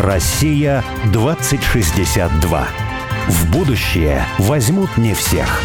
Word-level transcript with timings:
Россия 0.00 0.82
2062. 1.12 2.68
В 3.28 3.52
будущее 3.52 4.24
возьмут 4.38 4.96
не 4.96 5.12
всех. 5.12 5.60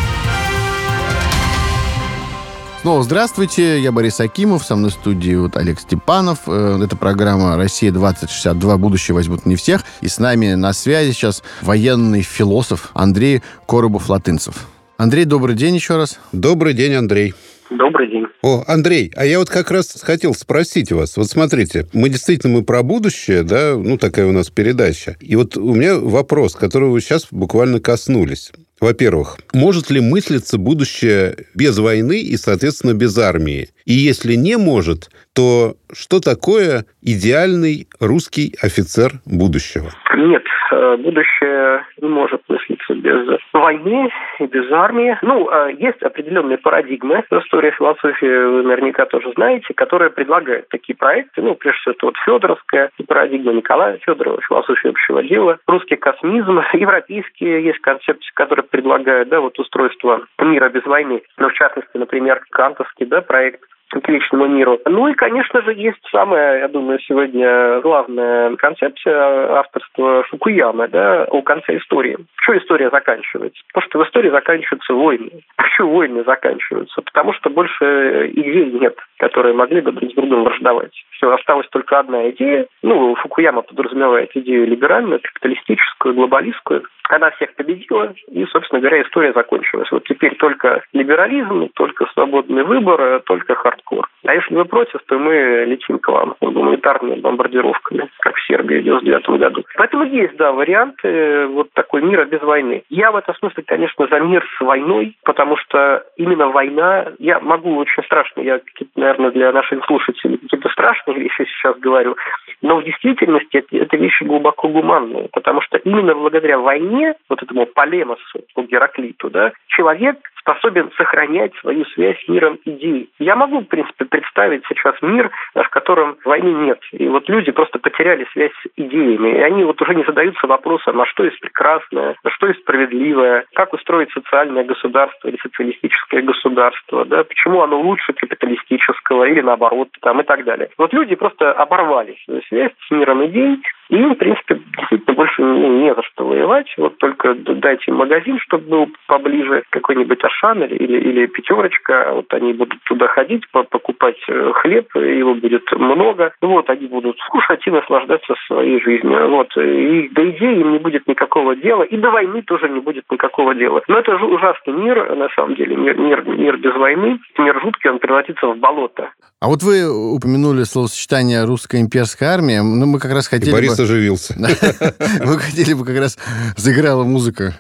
Снова 2.82 3.02
здравствуйте, 3.04 3.80
я 3.80 3.94
Борис 3.94 4.20
Акимов, 4.20 4.66
со 4.66 4.76
мной 4.76 4.92
в 4.92 4.94
студии 4.96 5.36
вот 5.36 5.56
Олег 5.56 5.80
Степанов. 5.80 6.40
Э, 6.48 6.78
это 6.84 6.98
программа 6.98 7.56
«Россия-2062. 7.56 8.78
Будущее 8.78 9.16
возьмут 9.16 9.46
не 9.46 9.56
всех». 9.56 9.84
И 10.02 10.10
с 10.10 10.20
нами 10.20 10.56
на 10.56 10.74
связи 10.74 11.14
сейчас 11.14 11.42
военный 11.62 12.22
философ 12.22 12.92
Андрей 12.94 13.42
Коробов-Латынцев. 13.70 14.56
Андрей, 14.98 15.24
добрый 15.24 15.56
день 15.56 15.76
еще 15.76 15.96
раз. 15.96 16.20
Добрый 16.34 16.74
день, 16.74 16.94
Андрей. 16.94 17.34
Добрый 17.78 18.10
день. 18.10 18.26
О, 18.42 18.64
Андрей, 18.68 19.12
а 19.16 19.26
я 19.26 19.40
вот 19.40 19.50
как 19.50 19.72
раз 19.72 20.02
хотел 20.02 20.34
спросить 20.34 20.92
вас. 20.92 21.18
Вот 21.18 21.28
смотрите, 21.28 21.88
мы 21.94 22.10
действительно 22.10 22.54
мы 22.54 22.64
про 22.64 22.84
будущее, 22.84 23.44
да, 23.44 23.76
ну 23.76 23.98
такая 23.98 24.28
у 24.28 24.32
нас 24.32 24.50
передача. 24.50 25.18
И 25.20 25.36
вот 25.36 25.58
у 25.58 25.74
меня 25.74 25.98
вопрос, 25.98 26.56
которого 26.56 26.92
вы 26.92 27.02
сейчас 27.02 27.28
буквально 27.32 27.80
коснулись. 27.80 28.52
Во-первых, 28.86 29.38
может 29.52 29.90
ли 29.90 30.00
мыслиться 30.00 30.60
будущее 30.60 31.34
без 31.56 31.80
войны 31.80 32.22
и, 32.22 32.38
соответственно, 32.38 32.94
без 32.94 33.18
армии? 33.18 33.70
И 33.88 33.94
если 33.94 34.36
не 34.36 34.58
может, 34.58 35.10
то 35.34 35.74
что 35.92 36.20
такое 36.20 36.86
идеальный 37.02 37.88
русский 38.00 38.54
офицер 38.62 39.14
будущего? 39.26 39.90
Нет, 40.16 40.44
э, 40.72 40.98
будущее 40.98 41.86
не 42.00 42.10
может 42.10 42.42
мыслиться 42.48 42.94
без 42.94 43.40
войны 43.54 44.10
и 44.40 44.46
без 44.46 44.72
армии. 44.72 45.18
Ну, 45.22 45.50
э, 45.50 45.74
есть 45.80 46.02
определенные 46.04 46.58
парадигмы 46.58 47.24
в 47.30 47.34
истории 47.40 47.72
философии, 47.72 48.26
вы 48.26 48.64
наверняка 48.64 49.06
тоже 49.06 49.32
знаете, 49.36 49.74
которые 49.74 50.12
предлагают 50.12 50.70
такие 50.70 50.96
проекты. 50.96 51.42
Ну, 51.42 51.56
прежде 51.56 51.80
всего, 51.80 51.94
это 51.94 52.06
вот 52.06 52.16
Федоровская 52.26 52.92
парадигма 53.08 53.54
Николая 53.54 53.98
Федорова, 54.06 54.42
философия 54.48 54.90
общего 54.90 55.24
дела, 55.24 55.58
русский 55.68 55.96
космизм, 55.96 56.60
европейские 56.74 57.64
есть 57.64 57.80
концепции, 57.80 58.32
которые 58.34 58.66
предлагают, 58.76 59.30
да, 59.30 59.40
вот 59.40 59.58
устройство 59.58 60.26
мира 60.38 60.68
без 60.68 60.86
войны. 60.86 61.22
Ну, 61.38 61.50
в 61.50 61.54
частности, 61.54 61.96
например, 61.96 62.44
кантовский, 62.52 63.06
да, 63.06 63.22
проект 63.22 63.62
к 63.90 64.10
личному 64.10 64.48
миру. 64.48 64.80
Ну 64.86 65.08
и, 65.08 65.14
конечно 65.14 65.62
же, 65.62 65.74
есть 65.74 66.00
самая, 66.12 66.60
я 66.60 66.68
думаю, 66.68 67.00
сегодня 67.00 67.80
главная 67.82 68.56
концепция 68.56 69.58
авторства 69.58 70.24
Фукуямы 70.24 70.88
да, 70.88 71.24
о 71.26 71.42
конце 71.42 71.78
истории. 71.78 72.18
Что 72.42 72.58
история 72.58 72.90
заканчивается? 72.90 73.62
Потому 73.74 73.90
что 73.90 74.00
в 74.00 74.04
истории 74.08 74.30
заканчиваются 74.30 74.94
войны. 74.94 75.32
Почему 75.58 75.96
войны 75.96 76.24
заканчиваются? 76.24 77.02
Потому 77.02 77.34
что 77.34 77.50
больше 77.50 78.32
идей 78.34 78.72
нет, 78.72 78.98
которые 79.18 79.54
могли 79.54 79.82
бы 79.82 79.92
друг 79.92 80.12
с 80.12 80.16
другом 80.16 80.44
враждовать. 80.44 80.94
Все, 81.12 81.32
осталась 81.32 81.68
только 81.70 82.00
одна 82.00 82.30
идея. 82.32 82.68
Ну, 82.84 83.16
Фукуяма 83.16 83.62
подразумевает 83.62 84.32
идею 84.36 84.68
либеральную, 84.68 85.20
капиталистическую, 85.22 86.16
глобалистскую. 86.16 86.84
Она 87.10 87.30
всех 87.32 87.54
победила, 87.56 88.14
и, 88.32 88.46
собственно 88.46 88.82
говоря, 88.82 89.02
история 89.02 89.32
закончилась. 89.34 89.92
Вот 89.92 90.06
теперь 90.06 90.36
только 90.36 90.82
либерализм, 90.92 91.70
только 91.76 92.08
свободный 92.14 92.64
выбор, 92.64 93.22
только 93.22 93.56
хардкор. 93.76 94.08
А 94.26 94.34
если 94.34 94.56
вы 94.56 94.66
против, 94.66 95.00
то 95.08 95.20
мы 95.20 95.66
летим 95.68 96.00
к 96.00 96.08
вам 96.08 96.36
гуманитарными 96.42 97.20
бомбардировками, 97.20 98.10
как 98.20 98.36
в 98.36 98.48
Сербии 98.48 98.80
в 98.80 98.84
99 98.84 99.40
году. 99.40 99.64
Поэтому 99.76 100.04
есть, 100.04 100.36
да, 100.38 100.52
варианты 100.52 101.48
вот 101.48 101.72
такой 101.74 102.02
мира 102.02 102.26
без 102.26 102.42
войны. 102.42 102.84
Я 102.90 103.12
в 103.12 103.16
этом 103.16 103.36
смысле, 103.36 103.64
конечно, 103.66 104.08
за 104.08 104.20
мир 104.20 104.46
с 104.58 104.62
войной, 104.62 105.16
потому 105.24 105.58
что 105.58 106.04
именно 106.18 106.48
война, 106.48 107.08
я 107.20 107.40
могу 107.40 107.76
очень 107.76 108.04
страшно, 108.04 108.42
я 108.42 108.60
наверное, 108.96 109.32
для 109.32 109.52
наших 109.52 109.86
слушателей 109.86 110.38
какие-то 110.38 110.70
страшные 110.70 111.20
вещи 111.20 111.46
сейчас 111.46 111.78
говорю, 111.78 112.16
но 112.62 112.78
в 112.78 112.84
действительности 112.84 113.58
это, 113.58 113.78
это 113.78 113.98
вещи 113.98 114.24
глубоко 114.24 114.68
гуманные, 114.68 115.30
потому 115.32 115.62
что 115.62 115.78
именно 115.78 116.16
благодаря 116.16 116.58
войне 116.58 117.16
вот 117.30 117.44
этому 117.44 117.66
полемосу 117.66 118.44
по 118.54 118.64
Гераклиту, 118.64 119.30
да, 119.30 119.52
человек 119.68 120.18
способен 120.46 120.92
сохранять 120.96 121.56
свою 121.56 121.86
связь 121.86 122.24
с 122.24 122.28
миром 122.28 122.60
идей. 122.66 123.10
Я 123.18 123.36
могу, 123.36 123.62
в 123.62 123.66
принципе, 123.66 124.06
представить 124.06 124.64
сейчас 124.70 124.96
мир, 125.02 125.32
в 125.56 125.70
котором 125.70 126.18
войны 126.24 126.50
нет. 126.66 126.80
И 126.92 127.08
вот 127.08 127.28
люди 127.28 127.52
просто 127.52 127.80
потеряли 127.80 128.28
связь 128.32 128.52
с 128.52 128.68
идеями. 128.78 129.40
И 129.40 129.42
они 129.42 129.64
вот 129.64 129.82
уже 129.82 129.96
не 129.96 130.04
задаются 130.04 130.46
вопросом, 130.46 131.02
а 131.02 131.08
что 131.08 131.24
есть 131.24 131.40
прекрасное, 131.40 132.16
а 132.24 132.30
что 132.30 132.48
есть 132.48 132.60
справедливое, 132.62 133.46
как 133.56 133.74
устроить 133.74 134.12
социальное 134.12 134.64
государство 134.64 135.28
или 135.28 135.38
социалистическое 135.42 136.22
государство, 136.22 137.06
да, 137.06 137.24
почему 137.24 137.62
оно 137.62 137.80
лучше 137.82 138.14
капиталистического 138.14 139.24
или 139.26 139.42
наоборот, 139.42 139.90
там, 140.02 140.22
и 140.22 140.24
так 140.24 140.44
далее. 140.44 140.70
Вот 140.78 140.94
люди 140.94 141.16
просто 141.16 141.54
оборвали 141.54 142.16
свою 142.26 142.42
связь 142.44 142.72
с 142.88 142.92
миром 142.92 143.26
идей, 143.26 143.60
и 143.90 143.98
в 143.98 144.16
принципе, 144.16 144.60
действительно 144.78 145.16
больше 145.16 145.42
ну, 145.42 145.82
не 145.82 145.94
за 145.94 146.02
что 146.04 146.26
воевать. 146.26 146.74
Вот 146.78 146.98
только 146.98 147.36
дайте 147.36 147.92
магазин, 147.92 148.40
чтобы 148.40 148.68
был 148.68 148.90
поближе, 149.08 149.64
какой-нибудь 149.70 150.24
Ашан 150.24 150.64
или, 150.64 150.98
или, 150.98 151.26
Пятерочка. 151.28 152.12
Вот 152.14 152.34
они 152.34 152.54
будут 152.54 152.82
туда 152.84 153.08
ходить, 153.08 153.44
покупать 153.52 154.18
э, 154.28 154.52
хлеб, 154.56 154.88
его 154.96 155.36
будет 155.36 155.72
много. 155.74 156.34
Вот, 156.42 156.70
они 156.70 156.88
будут 156.88 157.18
кушать 157.30 157.66
и 157.68 157.72
наслаждаться 157.72 158.34
своей 158.48 158.82
жизнью. 158.82 159.28
Вот. 159.30 159.56
И 159.58 160.10
до 160.10 160.30
идеи 160.32 160.62
им 160.62 160.72
не 160.72 160.80
будет 160.80 161.08
никакого 161.08 161.56
дела, 161.56 161.84
и 161.84 161.96
до 161.98 162.10
войны 162.10 162.42
тоже 162.42 162.70
не 162.70 162.80
будет 162.80 163.06
никакого 163.12 163.54
дела. 163.54 163.84
Но 163.88 164.00
это 164.00 164.18
же 164.18 164.26
ужасный 164.26 164.74
мир, 164.74 165.16
на 165.16 165.30
самом 165.30 165.56
деле, 165.56 165.76
мир, 165.76 165.98
мир, 165.98 166.24
мир 166.26 166.58
без 166.58 166.76
войны. 166.76 167.20
Мир 167.38 167.62
жуткий, 167.62 167.90
он 167.90 168.00
превратится 168.00 168.48
в 168.48 168.58
болото. 168.58 169.12
А 169.46 169.48
вот 169.48 169.62
вы 169.62 169.88
упомянули 169.88 170.64
словосочетание 170.64 171.44
«русская 171.44 171.80
имперская 171.80 172.30
армия». 172.30 172.64
Ну, 172.64 172.88
мы 172.88 172.98
как 172.98 173.12
раз 173.12 173.28
хотели 173.28 173.52
Борис 173.52 173.78
бы... 173.78 173.84
оживился. 173.84 174.34
Мы 174.40 175.38
хотели 175.38 175.74
бы 175.74 175.86
как 175.86 176.00
раз 176.00 176.18
заиграла 176.58 177.04
музыка. 177.04 177.54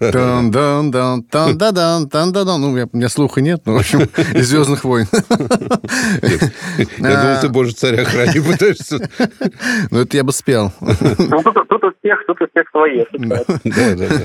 тан 0.00 0.50
дан 0.50 0.90
дан 0.90 1.22
тан 1.22 1.56
да 1.56 1.70
дан 1.70 2.08
тан 2.08 2.32
да 2.32 2.42
дан 2.42 2.60
Ну, 2.60 2.70
у 2.70 2.96
меня 2.96 3.08
слуха 3.08 3.40
нет, 3.40 3.62
но, 3.66 3.74
в 3.74 3.76
общем, 3.76 4.00
из 4.34 4.48
«Звездных 4.48 4.82
войн». 4.82 5.06
Я 6.98 7.22
думал, 7.22 7.40
ты 7.40 7.48
«Боже, 7.50 7.72
царя 7.72 8.04
храни» 8.04 8.40
пытаешься. 8.40 9.08
Ну, 9.92 10.00
это 10.00 10.16
я 10.16 10.24
бы 10.24 10.32
спел. 10.32 10.72
Ну, 10.80 11.42
тут 11.44 11.84
у 11.84 11.92
всех, 12.00 12.26
тут 12.26 12.42
у 12.42 12.48
всех 12.48 12.68
свои. 12.72 13.04
Да, 13.12 13.44
да, 13.62 13.94
да. 13.94 14.20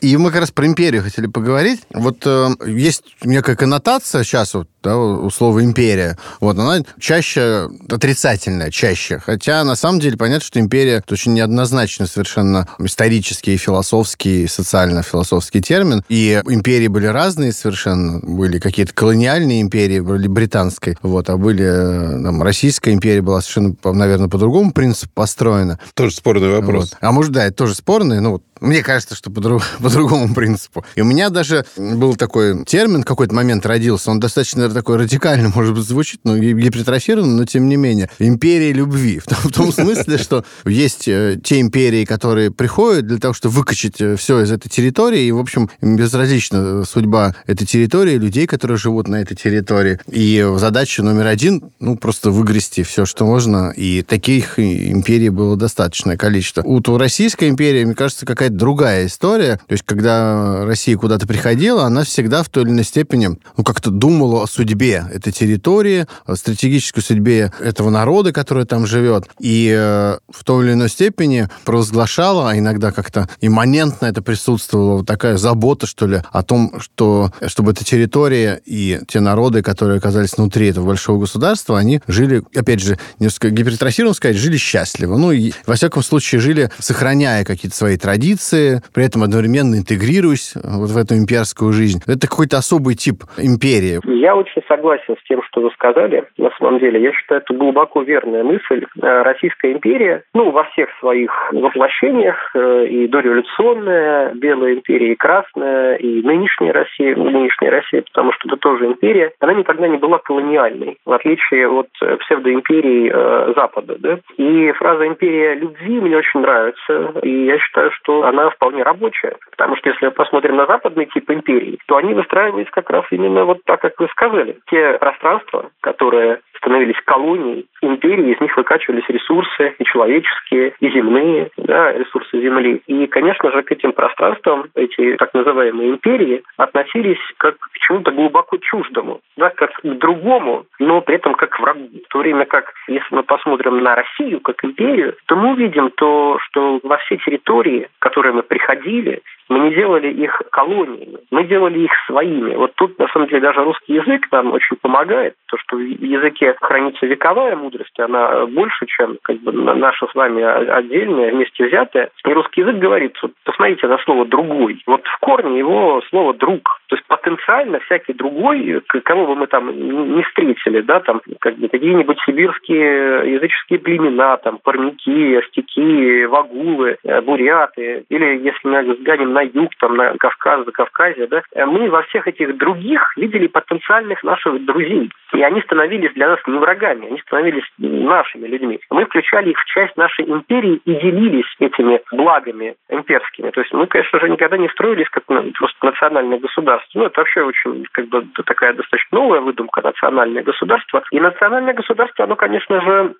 И 0.00 0.16
мы 0.16 0.30
как 0.30 0.40
раз 0.40 0.50
про 0.50 0.66
империю 0.66 1.02
хотели 1.02 1.26
поговорить. 1.26 1.80
Вот 1.92 2.22
э, 2.24 2.48
есть 2.66 3.02
некая 3.22 3.56
коннотация 3.56 4.24
сейчас 4.24 4.54
вот, 4.54 4.68
да, 4.82 4.96
у 4.96 5.30
слова 5.30 5.62
империя. 5.62 6.16
Вот 6.40 6.58
она 6.58 6.82
чаще 6.98 7.68
отрицательная, 7.88 8.70
чаще. 8.70 9.18
Хотя 9.18 9.64
на 9.64 9.76
самом 9.76 10.00
деле 10.00 10.16
понятно, 10.16 10.44
что 10.44 10.60
империя 10.60 10.94
это 10.94 11.14
очень 11.14 11.34
неоднозначно 11.34 12.06
совершенно 12.06 12.68
исторический, 12.78 13.56
философский, 13.56 14.46
социально-философский 14.46 15.60
термин. 15.60 16.04
И 16.08 16.40
империи 16.46 16.88
были 16.88 17.06
разные 17.06 17.52
совершенно. 17.52 18.20
Были 18.20 18.58
какие-то 18.58 18.92
колониальные 18.92 19.60
империи, 19.60 20.00
были 20.00 20.26
британской, 20.28 20.96
вот, 21.02 21.28
а 21.30 21.36
были 21.36 21.64
э, 21.64 22.22
там, 22.22 22.42
Российская 22.42 22.92
империя 22.92 23.22
была 23.22 23.40
совершенно, 23.40 23.74
наверное, 23.84 24.28
по 24.28 24.38
другому 24.38 24.72
принципу 24.72 25.12
построена. 25.14 25.78
Тоже 25.94 26.14
спорный 26.14 26.50
вопрос. 26.50 26.90
Вот. 26.90 26.98
А 27.00 27.12
может, 27.12 27.32
да, 27.32 27.46
это 27.46 27.56
тоже 27.56 27.74
спорный. 27.74 28.20
Ну, 28.20 28.42
мне 28.60 28.82
кажется, 28.82 29.14
что 29.14 29.30
по, 29.30 29.40
друг, 29.40 29.62
по 29.82 29.90
другому 29.90 30.34
принципу. 30.34 30.84
И 30.96 31.00
у 31.00 31.04
меня 31.04 31.30
даже 31.30 31.64
был 31.76 32.16
такой 32.16 32.64
термин, 32.64 33.02
какой-то 33.02 33.34
момент 33.34 33.64
родился, 33.66 34.10
он 34.10 34.20
достаточно 34.20 34.68
такой 34.68 34.96
радикально, 34.96 35.50
может 35.54 35.74
быть, 35.74 35.84
звучит, 35.84 36.20
но 36.24 36.36
гипертрофирован, 36.36 37.36
но 37.36 37.44
тем 37.44 37.68
не 37.68 37.76
менее. 37.76 38.10
Империя 38.18 38.72
любви. 38.72 39.18
В 39.24 39.26
том, 39.26 39.38
в 39.38 39.52
том 39.52 39.72
смысле, 39.72 40.18
что 40.18 40.44
есть 40.64 41.06
э, 41.06 41.38
те 41.42 41.60
империи, 41.60 42.04
которые 42.04 42.50
приходят 42.50 43.06
для 43.06 43.18
того, 43.18 43.34
чтобы 43.34 43.54
выкачать 43.54 44.00
э, 44.00 44.16
все 44.16 44.42
из 44.42 44.50
этой 44.50 44.68
территории, 44.68 45.24
и, 45.24 45.32
в 45.32 45.38
общем, 45.38 45.70
безразлична 45.80 46.84
судьба 46.84 47.34
этой 47.46 47.66
территории, 47.66 48.16
людей, 48.16 48.46
которые 48.46 48.78
живут 48.78 49.08
на 49.08 49.16
этой 49.16 49.36
территории. 49.36 49.98
И 50.08 50.46
задача 50.56 51.02
номер 51.02 51.26
один, 51.26 51.70
ну, 51.80 51.96
просто 51.96 52.30
выгрести 52.30 52.82
все, 52.82 53.04
что 53.04 53.26
можно, 53.26 53.70
и 53.70 54.02
таких 54.02 54.58
империй 54.58 55.30
было 55.30 55.56
достаточное 55.56 56.16
количество. 56.16 56.62
У 56.62 56.80
Российской 56.96 57.48
империи, 57.48 57.84
мне 57.84 57.94
кажется, 57.94 58.26
какая 58.26 58.48
какая-то 58.48 58.54
другая 58.54 59.06
история. 59.06 59.60
То 59.68 59.74
есть, 59.74 59.84
когда 59.84 60.64
Россия 60.64 60.96
куда-то 60.96 61.26
приходила, 61.26 61.84
она 61.84 62.02
всегда 62.02 62.42
в 62.42 62.48
той 62.48 62.64
или 62.64 62.70
иной 62.70 62.84
степени 62.84 63.38
ну, 63.56 63.64
как-то 63.64 63.90
думала 63.90 64.42
о 64.42 64.46
судьбе 64.46 65.04
этой 65.12 65.30
территории, 65.30 66.06
о 66.24 66.36
стратегической 66.36 67.02
судьбе 67.02 67.52
этого 67.60 67.90
народа, 67.90 68.32
который 68.32 68.64
там 68.64 68.86
живет. 68.86 69.28
И 69.38 69.70
э, 69.76 70.18
в 70.30 70.44
той 70.44 70.64
или 70.64 70.72
иной 70.72 70.88
степени 70.88 71.48
провозглашала, 71.66 72.50
а 72.50 72.58
иногда 72.58 72.92
как-то 72.92 73.28
имманентно 73.42 74.06
это 74.06 74.22
присутствовала, 74.22 74.96
вот 74.98 75.06
такая 75.06 75.36
забота, 75.36 75.86
что 75.86 76.06
ли, 76.06 76.22
о 76.32 76.42
том, 76.42 76.80
что, 76.80 77.30
чтобы 77.46 77.72
эта 77.72 77.84
территория 77.84 78.60
и 78.64 79.00
те 79.06 79.20
народы, 79.20 79.60
которые 79.60 79.98
оказались 79.98 80.38
внутри 80.38 80.68
этого 80.68 80.86
большого 80.86 81.20
государства, 81.20 81.78
они 81.78 82.00
жили, 82.08 82.42
опять 82.54 82.80
же, 82.80 82.98
несколько 83.18 83.50
гипертрофированно 83.50 84.14
сказать, 84.14 84.36
жили 84.36 84.56
счастливо. 84.56 85.18
Ну, 85.18 85.30
и, 85.30 85.52
во 85.66 85.74
всяком 85.74 86.02
случае, 86.02 86.40
жили, 86.40 86.70
сохраняя 86.78 87.44
какие-то 87.44 87.76
свои 87.76 87.98
традиции, 87.98 88.82
при 88.94 89.04
этом 89.04 89.22
одновременно 89.22 89.57
одновременно 89.58 89.78
интегрируюсь 89.78 90.54
вот 90.54 90.90
в 90.90 90.96
эту 90.96 91.14
имперскую 91.14 91.72
жизнь. 91.72 92.00
Это 92.06 92.28
какой-то 92.28 92.58
особый 92.58 92.94
тип 92.94 93.24
империи. 93.38 94.00
Я 94.06 94.36
очень 94.36 94.62
согласен 94.68 95.16
с 95.16 95.28
тем, 95.28 95.42
что 95.48 95.60
вы 95.60 95.70
сказали. 95.72 96.24
На 96.36 96.50
самом 96.58 96.78
деле, 96.78 97.02
я 97.02 97.12
считаю, 97.12 97.40
это 97.40 97.54
глубоко 97.54 98.02
верная 98.02 98.44
мысль. 98.44 98.86
Э, 99.00 99.22
Российская 99.22 99.72
империя, 99.72 100.22
ну, 100.34 100.50
во 100.50 100.64
всех 100.64 100.88
своих 101.00 101.30
воплощениях, 101.52 102.36
э, 102.54 102.86
и 102.86 103.08
дореволюционная, 103.08 104.34
Белая 104.34 104.74
империя, 104.74 105.12
и 105.12 105.16
Красная, 105.16 105.96
и 105.96 106.22
нынешняя 106.22 106.72
Россия, 106.72 107.16
ну, 107.16 107.30
нынешняя 107.30 107.70
Россия, 107.70 108.02
потому 108.02 108.32
что 108.32 108.48
это 108.48 108.56
тоже 108.56 108.86
империя, 108.86 109.32
она 109.40 109.54
никогда 109.54 109.88
не 109.88 109.98
была 109.98 110.18
колониальной, 110.18 110.98
в 111.04 111.12
отличие 111.12 111.68
от 111.68 111.88
псевдоимперии 112.20 113.10
э, 113.12 113.52
Запада. 113.56 113.96
Да? 113.98 114.18
И 114.36 114.72
фраза 114.72 115.06
«империя 115.06 115.54
любви» 115.54 116.00
мне 116.00 116.16
очень 116.16 116.40
нравится, 116.40 117.12
и 117.22 117.46
я 117.46 117.58
считаю, 117.58 117.90
что 117.92 118.24
она 118.24 118.50
вполне 118.50 118.82
рабочая, 118.82 119.36
потому 119.50 119.76
что 119.76 119.90
если 119.90 120.06
мы 120.06 120.10
посмотрим 120.12 120.56
на 120.56 120.66
западный 120.66 121.06
тип 121.06 121.30
империи, 121.30 121.78
то 121.86 121.96
они 121.96 122.14
выстраивались 122.14 122.70
как 122.70 122.90
раз 122.90 123.04
именно 123.10 123.44
вот 123.44 123.62
так, 123.64 123.80
как 123.80 123.98
вы 123.98 124.08
сказали. 124.08 124.58
Те 124.70 124.94
пространства, 124.98 125.70
которые 125.80 126.40
становились 126.58 127.00
колонией 127.04 127.66
империи, 127.80 128.32
из 128.32 128.40
них 128.40 128.56
выкачивались 128.56 129.08
ресурсы 129.08 129.74
и 129.78 129.84
человеческие, 129.84 130.74
и 130.80 130.90
земные, 130.90 131.50
да, 131.56 131.92
ресурсы 131.92 132.40
Земли. 132.40 132.82
И, 132.86 133.06
конечно 133.06 133.50
же, 133.52 133.62
к 133.62 133.72
этим 133.72 133.92
пространствам 133.92 134.66
эти 134.74 135.16
так 135.16 135.32
называемые 135.34 135.90
империи 135.90 136.42
относились 136.56 137.18
как 137.38 137.58
к 137.58 137.78
чему-то 137.78 138.10
глубоко 138.10 138.56
чуждому, 138.58 139.20
да, 139.36 139.50
как 139.50 139.72
к 139.72 139.82
другому, 139.82 140.66
но 140.78 141.00
при 141.00 141.16
этом 141.16 141.34
как 141.34 141.50
к 141.50 141.60
врагу. 141.60 141.88
В 142.04 142.12
то 142.12 142.18
время 142.18 142.44
как, 142.44 142.72
если 142.88 143.14
мы 143.14 143.22
посмотрим 143.22 143.78
на 143.82 143.94
Россию 143.94 144.40
как 144.40 144.64
империю, 144.64 145.16
то 145.26 145.36
мы 145.36 145.52
увидим 145.52 145.90
то, 145.90 146.38
что 146.40 146.80
во 146.82 146.98
все 146.98 147.16
территории, 147.18 147.88
которые 147.98 148.32
мы 148.32 148.42
приходили, 148.42 149.22
мы 149.48 149.60
не 149.60 149.74
делали 149.74 150.12
их 150.12 150.42
колониями, 150.50 151.18
мы 151.30 151.44
делали 151.44 151.80
их 151.80 151.92
своими. 152.06 152.54
Вот 152.54 152.74
тут, 152.74 152.98
на 152.98 153.08
самом 153.08 153.28
деле, 153.28 153.40
даже 153.40 153.64
русский 153.64 153.94
язык 153.94 154.26
нам 154.30 154.52
очень 154.52 154.76
помогает, 154.76 155.34
то, 155.46 155.56
что 155.58 155.76
в 155.76 155.80
языке 155.80 156.54
хранится 156.60 157.06
вековая 157.06 157.56
мудрость, 157.56 157.98
она 157.98 158.46
больше, 158.46 158.86
чем 158.86 159.18
как 159.22 159.36
бы, 159.38 159.52
наша 159.52 160.06
с 160.06 160.14
вами 160.14 160.42
отдельная, 160.42 161.32
вместе 161.32 161.66
взятая. 161.66 162.10
И 162.26 162.32
русский 162.32 162.60
язык 162.60 162.76
говорит, 162.76 163.16
вот, 163.22 163.32
посмотрите 163.44 163.86
на 163.86 163.98
слово 163.98 164.26
«другой». 164.26 164.82
Вот 164.86 165.06
в 165.06 165.18
корне 165.18 165.58
его 165.58 166.02
слово 166.10 166.34
«друг». 166.34 166.77
То 166.88 166.96
есть 166.96 167.06
потенциально 167.06 167.80
всякий 167.80 168.14
другой, 168.14 168.82
кого 169.04 169.26
бы 169.26 169.36
мы 169.36 169.46
там 169.46 169.70
не 170.16 170.22
встретили, 170.22 170.80
да, 170.80 171.00
там 171.00 171.20
какие-нибудь 171.40 172.18
сибирские 172.24 173.34
языческие 173.34 173.78
племена, 173.78 174.38
там 174.38 174.58
парники, 174.62 175.36
остяки, 175.36 176.24
вагулы, 176.24 176.96
э, 177.04 177.20
буряты, 177.20 178.04
или 178.08 178.38
если 178.42 178.68
мы 178.68 178.94
взглянем 178.94 179.34
на 179.34 179.42
юг, 179.42 179.70
там 179.78 179.96
на 179.96 180.16
Кавказ, 180.16 180.64
за 180.64 180.72
Кавказе, 180.72 181.26
да, 181.26 181.42
э, 181.54 181.66
мы 181.66 181.90
во 181.90 182.02
всех 182.04 182.26
этих 182.26 182.56
других 182.56 183.16
видели 183.18 183.48
потенциальных 183.48 184.24
наших 184.24 184.64
друзей. 184.64 185.10
И 185.34 185.42
они 185.42 185.60
становились 185.62 186.12
для 186.14 186.28
нас 186.28 186.40
не 186.46 186.58
врагами, 186.58 187.06
они 187.06 187.20
становились 187.20 187.64
нашими 187.78 188.46
людьми. 188.46 188.80
Мы 188.90 189.04
включали 189.04 189.50
их 189.50 189.58
в 189.58 189.64
часть 189.66 189.96
нашей 189.96 190.24
империи 190.24 190.80
и 190.84 190.94
делились 190.94 191.46
этими 191.58 192.00
благами 192.12 192.76
имперскими. 192.88 193.50
То 193.50 193.60
есть 193.60 193.72
мы, 193.72 193.86
конечно 193.86 194.20
же, 194.20 194.28
никогда 194.28 194.56
не 194.56 194.68
строились 194.68 195.08
как 195.10 195.24
просто 195.24 195.86
национальное 195.86 196.38
государство, 196.38 196.58
государств. 196.58 196.94
Ну, 196.94 197.04
это 197.04 197.20
вообще 197.20 197.42
очень 197.42 197.84
как 197.92 198.08
бы 198.08 198.26
такая 198.44 198.74
достаточно 198.74 199.18
новая 199.18 199.40
выдумка 199.40 199.80
национальное 199.82 200.42
государство. 200.42 201.02
И 201.10 201.20
национальное 201.20 201.74
государство, 201.74 202.24
оно, 202.24 202.36
конечно 202.36 202.80
же, 202.80 203.14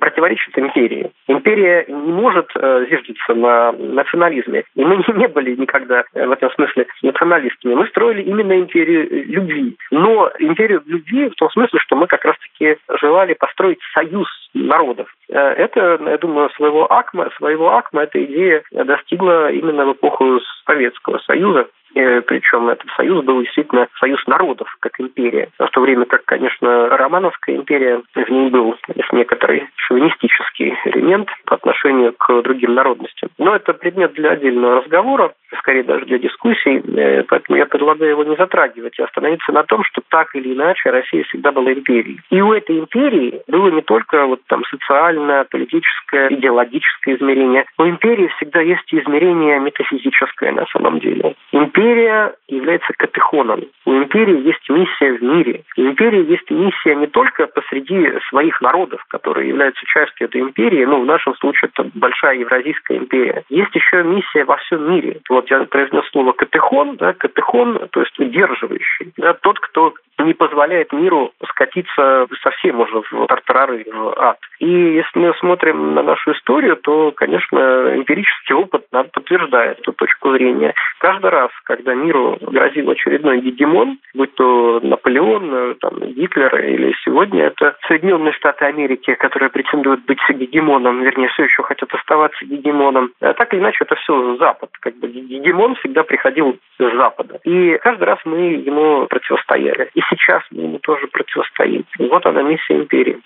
противоречит 0.00 0.58
империи. 0.58 1.10
Империя 1.28 1.84
не 1.88 2.12
может 2.12 2.50
э, 2.54 2.86
зиждиться 2.90 3.34
на 3.34 3.72
национализме. 3.72 4.64
И 4.74 4.84
мы 4.84 4.96
не 4.96 5.28
были 5.28 5.54
никогда 5.56 6.04
э, 6.14 6.26
в 6.26 6.32
этом 6.32 6.50
смысле 6.52 6.86
националистами. 7.02 7.74
Мы 7.74 7.86
строили 7.88 8.22
именно 8.22 8.58
империю 8.58 9.26
любви. 9.26 9.76
Но 9.90 10.30
империю 10.38 10.82
любви 10.86 11.28
в 11.28 11.34
том 11.34 11.50
смысле, 11.50 11.78
что 11.80 11.96
мы 11.96 12.06
как 12.06 12.24
раз-таки 12.24 12.76
желали 13.00 13.34
построить 13.34 13.78
союз 13.92 14.28
народов. 14.54 15.08
Э, 15.28 15.38
это, 15.38 15.98
я 16.06 16.18
думаю, 16.18 16.50
своего 16.50 16.90
акма, 16.92 17.30
своего 17.36 17.76
акма 17.76 18.02
эта 18.02 18.22
идея 18.24 18.62
достигла 18.72 19.50
именно 19.50 19.86
в 19.86 19.92
эпоху 19.92 20.40
Советского 20.66 21.18
Союза, 21.18 21.68
причем 21.94 22.68
этот 22.68 22.88
союз 22.96 23.24
был 23.24 23.42
действительно 23.42 23.88
союз 24.00 24.24
народов, 24.26 24.68
как 24.80 24.98
империя. 25.00 25.48
В 25.58 25.68
то 25.68 25.80
время 25.80 26.06
как, 26.06 26.24
конечно, 26.24 26.88
Романовская 26.88 27.56
империя, 27.56 28.02
в 28.14 28.30
ней 28.30 28.50
был 28.50 28.76
некоторый 29.12 29.68
шовинистический 29.76 30.74
элемент 30.84 31.28
по 31.46 31.54
отношению 31.54 32.12
к 32.12 32.42
другим 32.42 32.74
народностям. 32.74 33.30
Но 33.38 33.54
это 33.54 33.72
предмет 33.74 34.12
для 34.14 34.30
отдельного 34.30 34.82
разговора, 34.82 35.32
скорее 35.58 35.84
даже 35.84 36.04
для 36.06 36.18
дискуссий, 36.18 36.82
э, 36.96 37.22
поэтому 37.24 37.58
я 37.58 37.66
предлагаю 37.66 38.10
его 38.10 38.24
не 38.24 38.36
затрагивать 38.36 38.98
и 38.98 39.02
остановиться 39.02 39.52
на 39.52 39.62
том, 39.62 39.84
что 39.84 40.02
так 40.08 40.34
или 40.34 40.52
иначе 40.52 40.90
Россия 40.90 41.24
всегда 41.24 41.52
была 41.52 41.72
империей. 41.72 42.20
И 42.30 42.40
у 42.40 42.52
этой 42.52 42.78
империи 42.78 43.42
было 43.46 43.68
не 43.68 43.82
только 43.82 44.26
вот 44.26 44.40
там 44.46 44.64
социальное, 44.64 45.44
политическое, 45.44 46.28
идеологическое 46.30 47.16
измерение. 47.16 47.64
У 47.78 47.84
империи 47.84 48.28
всегда 48.36 48.60
есть 48.60 48.92
измерение 48.92 49.60
метафизическое 49.60 50.52
на 50.52 50.66
самом 50.66 50.98
деле. 51.00 51.34
Империя 51.52 51.83
является 51.84 52.92
катехоном. 52.96 53.64
У 53.84 53.92
империи 53.92 54.46
есть 54.46 54.68
миссия 54.68 55.12
в 55.12 55.22
мире. 55.22 55.64
У 55.76 55.82
империи 55.82 56.30
есть 56.30 56.50
миссия 56.50 56.94
не 56.94 57.06
только 57.06 57.46
посреди 57.46 58.08
своих 58.28 58.60
народов, 58.60 59.04
которые 59.08 59.48
являются 59.48 59.84
частью 59.86 60.28
этой 60.28 60.40
империи, 60.40 60.84
ну, 60.84 61.02
в 61.02 61.06
нашем 61.06 61.34
случае 61.36 61.70
это 61.74 61.90
большая 61.94 62.36
Евразийская 62.36 62.98
империя. 62.98 63.44
Есть 63.48 63.74
еще 63.74 64.02
миссия 64.02 64.44
во 64.44 64.56
всем 64.56 64.90
мире. 64.90 65.20
Вот 65.28 65.50
я 65.50 65.64
произнес 65.64 66.04
слово 66.10 66.32
катехон, 66.32 66.96
да, 66.96 67.12
катехон, 67.12 67.88
то 67.90 68.00
есть 68.00 68.18
удерживающий, 68.18 69.12
да, 69.16 69.34
тот, 69.34 69.58
кто 69.60 69.94
не 70.18 70.34
позволяет 70.34 70.92
миру 70.92 71.32
скатиться 71.48 72.26
совсем 72.42 72.80
уже 72.80 73.02
в 73.10 73.26
тартарары, 73.26 73.84
в 73.92 74.14
ад. 74.16 74.38
И 74.60 74.68
если 74.68 75.18
мы 75.18 75.34
смотрим 75.34 75.94
на 75.94 76.02
нашу 76.02 76.32
историю, 76.32 76.76
то, 76.76 77.10
конечно, 77.12 77.58
эмпирический 77.96 78.54
опыт 78.54 78.86
нам 78.92 79.08
подтверждает 79.08 79.80
эту 79.80 79.92
точку 79.92 80.32
зрения. 80.32 80.74
Каждый 81.04 81.28
раз, 81.28 81.50
когда 81.64 81.92
миру 81.92 82.38
грозил 82.40 82.88
очередной 82.88 83.38
гегемон, 83.42 83.98
будь 84.14 84.34
то 84.36 84.80
Наполеон, 84.82 85.76
там, 85.78 86.00
Гитлер 86.00 86.56
или 86.64 86.94
сегодня 87.04 87.44
это 87.44 87.76
Соединенные 87.86 88.32
Штаты 88.32 88.64
Америки, 88.64 89.14
которые 89.16 89.50
претендуют 89.50 90.06
быть 90.06 90.18
гегемоном, 90.30 91.02
вернее, 91.02 91.28
все 91.28 91.42
еще 91.42 91.62
хотят 91.62 91.92
оставаться 91.92 92.42
гегемоном, 92.46 93.10
а 93.20 93.34
так 93.34 93.52
или 93.52 93.60
иначе 93.60 93.84
это 93.84 93.96
все 93.96 94.36
Запад. 94.36 94.70
Как 94.80 94.96
бы 94.96 95.08
гегемон 95.08 95.74
всегда 95.74 96.04
приходил 96.04 96.56
с 96.78 96.96
Запада. 96.96 97.38
И 97.44 97.76
каждый 97.82 98.04
раз 98.04 98.20
мы 98.24 98.54
ему 98.54 99.06
противостояли. 99.06 99.90
И 99.92 100.00
сейчас 100.08 100.42
мы 100.52 100.62
ему 100.62 100.78
тоже 100.78 101.06
противостоим. 101.08 101.84
Вот 101.98 102.24
она 102.24 102.40
миссия 102.40 102.76
империи 102.76 103.20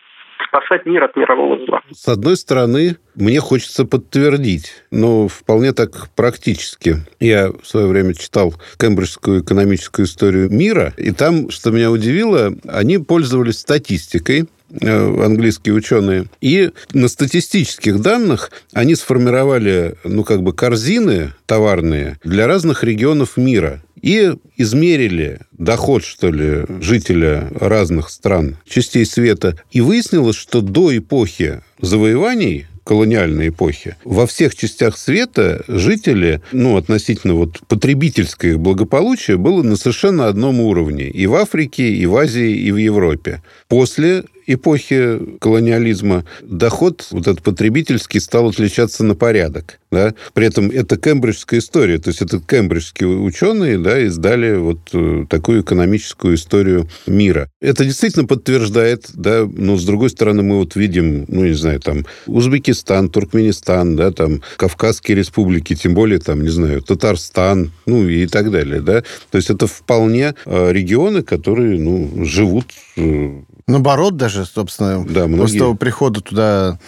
спасать 0.47 0.87
мир 0.87 1.05
от 1.05 1.17
мирового 1.17 1.65
зла. 1.67 1.81
С 1.93 2.09
одной 2.09 2.37
стороны, 2.37 2.97
мне 3.15 3.41
хочется 3.41 3.85
подтвердить, 3.85 4.73
но 4.91 5.29
вполне 5.29 5.73
так 5.73 6.09
практически. 6.15 6.97
Я 7.21 7.51
в 7.51 7.67
свое 7.67 7.87
время 7.87 8.15
читал 8.15 8.55
Кембриджскую 8.79 9.43
экономическую 9.43 10.07
историю 10.07 10.51
мира, 10.51 10.95
и 10.97 11.13
там, 11.13 11.51
что 11.51 11.71
меня 11.71 11.91
удивило, 11.91 12.53
они 12.69 12.99
пользовались 12.99 13.59
статистикой, 13.59 14.47
э, 14.81 15.25
английские 15.25 15.75
ученые. 15.75 16.27
И 16.41 16.71
на 16.93 17.09
статистических 17.09 18.01
данных 18.01 18.51
они 18.73 18.95
сформировали, 18.95 19.95
ну, 20.05 20.25
как 20.25 20.43
бы 20.43 20.53
корзины 20.53 21.33
товарные 21.47 22.19
для 22.23 22.47
разных 22.47 22.85
регионов 22.85 23.37
мира 23.37 23.83
и 24.03 24.35
измерили 24.57 25.41
доход, 25.53 26.05
что 26.05 26.31
ли, 26.31 26.65
жителя 26.81 27.49
разных 27.55 28.11
стран, 28.11 28.57
частей 28.69 29.05
света, 29.05 29.57
и 29.71 29.81
выяснилось, 29.81 30.37
что 30.37 30.61
до 30.61 30.97
эпохи 30.97 31.63
завоеваний 31.81 32.67
колониальной 32.89 33.49
эпохи. 33.51 33.97
Во 34.03 34.27
всех 34.27 34.57
частях 34.57 34.97
света 34.97 35.63
жители, 35.69 36.41
ну, 36.53 36.79
относительно 36.79 37.35
вот 37.35 37.61
потребительское 37.69 38.57
благополучие 38.57 39.37
было 39.37 39.63
на 39.63 39.77
совершенно 39.77 40.27
одном 40.27 40.59
уровне. 40.61 41.11
И 41.11 41.27
в 41.27 41.35
Африке, 41.35 41.87
и 41.93 42.07
в 42.07 42.17
Азии, 42.17 42.51
и 42.51 42.71
в 42.73 42.77
Европе. 42.77 43.43
После 43.69 44.25
эпохи 44.49 45.39
колониализма 45.41 46.25
доход 46.43 47.07
вот 47.11 47.29
этот 47.29 47.43
потребительский 47.43 48.21
стал 48.21 48.49
отличаться 48.49 49.05
на 49.05 49.15
порядок. 49.15 49.79
Да? 49.91 50.15
При 50.35 50.47
этом 50.47 50.71
это 50.71 50.97
кембриджская 50.97 51.61
история. 51.61 51.99
То 51.99 52.09
есть 52.09 52.21
это 52.21 52.41
кембриджские 52.41 53.09
ученые 53.09 53.79
да, 53.79 53.99
издали 54.01 54.57
вот 54.57 54.81
э, 54.93 55.25
такую 55.29 55.63
экономическую 55.63 56.35
историю 56.35 56.89
мира. 57.07 57.51
Это 57.61 57.85
действительно 57.85 58.27
подтверждает, 58.27 59.11
да, 59.15 59.49
но 59.51 59.77
с 59.77 59.85
другой 59.85 60.11
стороны 60.11 60.43
мы 60.43 60.59
вот 60.59 60.77
видим, 60.77 61.25
ну, 61.29 61.45
не 61.45 61.55
знаю, 61.55 61.81
там, 61.81 62.07
Узбекистан, 62.27 63.09
Туркменистан, 63.09 63.97
да, 63.97 64.11
там, 64.11 64.43
Кавказские 64.57 65.17
республики, 65.17 65.75
тем 65.75 65.95
более, 65.95 66.19
там, 66.19 66.43
не 66.43 66.51
знаю, 66.51 66.83
Татарстан, 66.83 67.73
ну, 67.87 68.07
и 68.07 68.27
так 68.27 68.51
далее, 68.51 68.81
да. 68.81 69.03
То 69.31 69.37
есть 69.37 69.51
это 69.51 69.67
вполне 69.67 70.35
э, 70.45 70.73
регионы, 70.73 71.23
которые, 71.23 71.79
ну, 71.79 72.25
живут 72.25 72.67
э, 72.97 73.43
Наоборот 73.69 74.17
даже, 74.17 74.45
собственно, 74.47 75.05
Да, 75.05 75.23
после 75.25 75.27
многие. 75.29 75.59
того 75.59 75.75
прихода 75.75 76.21
туда... 76.23 76.79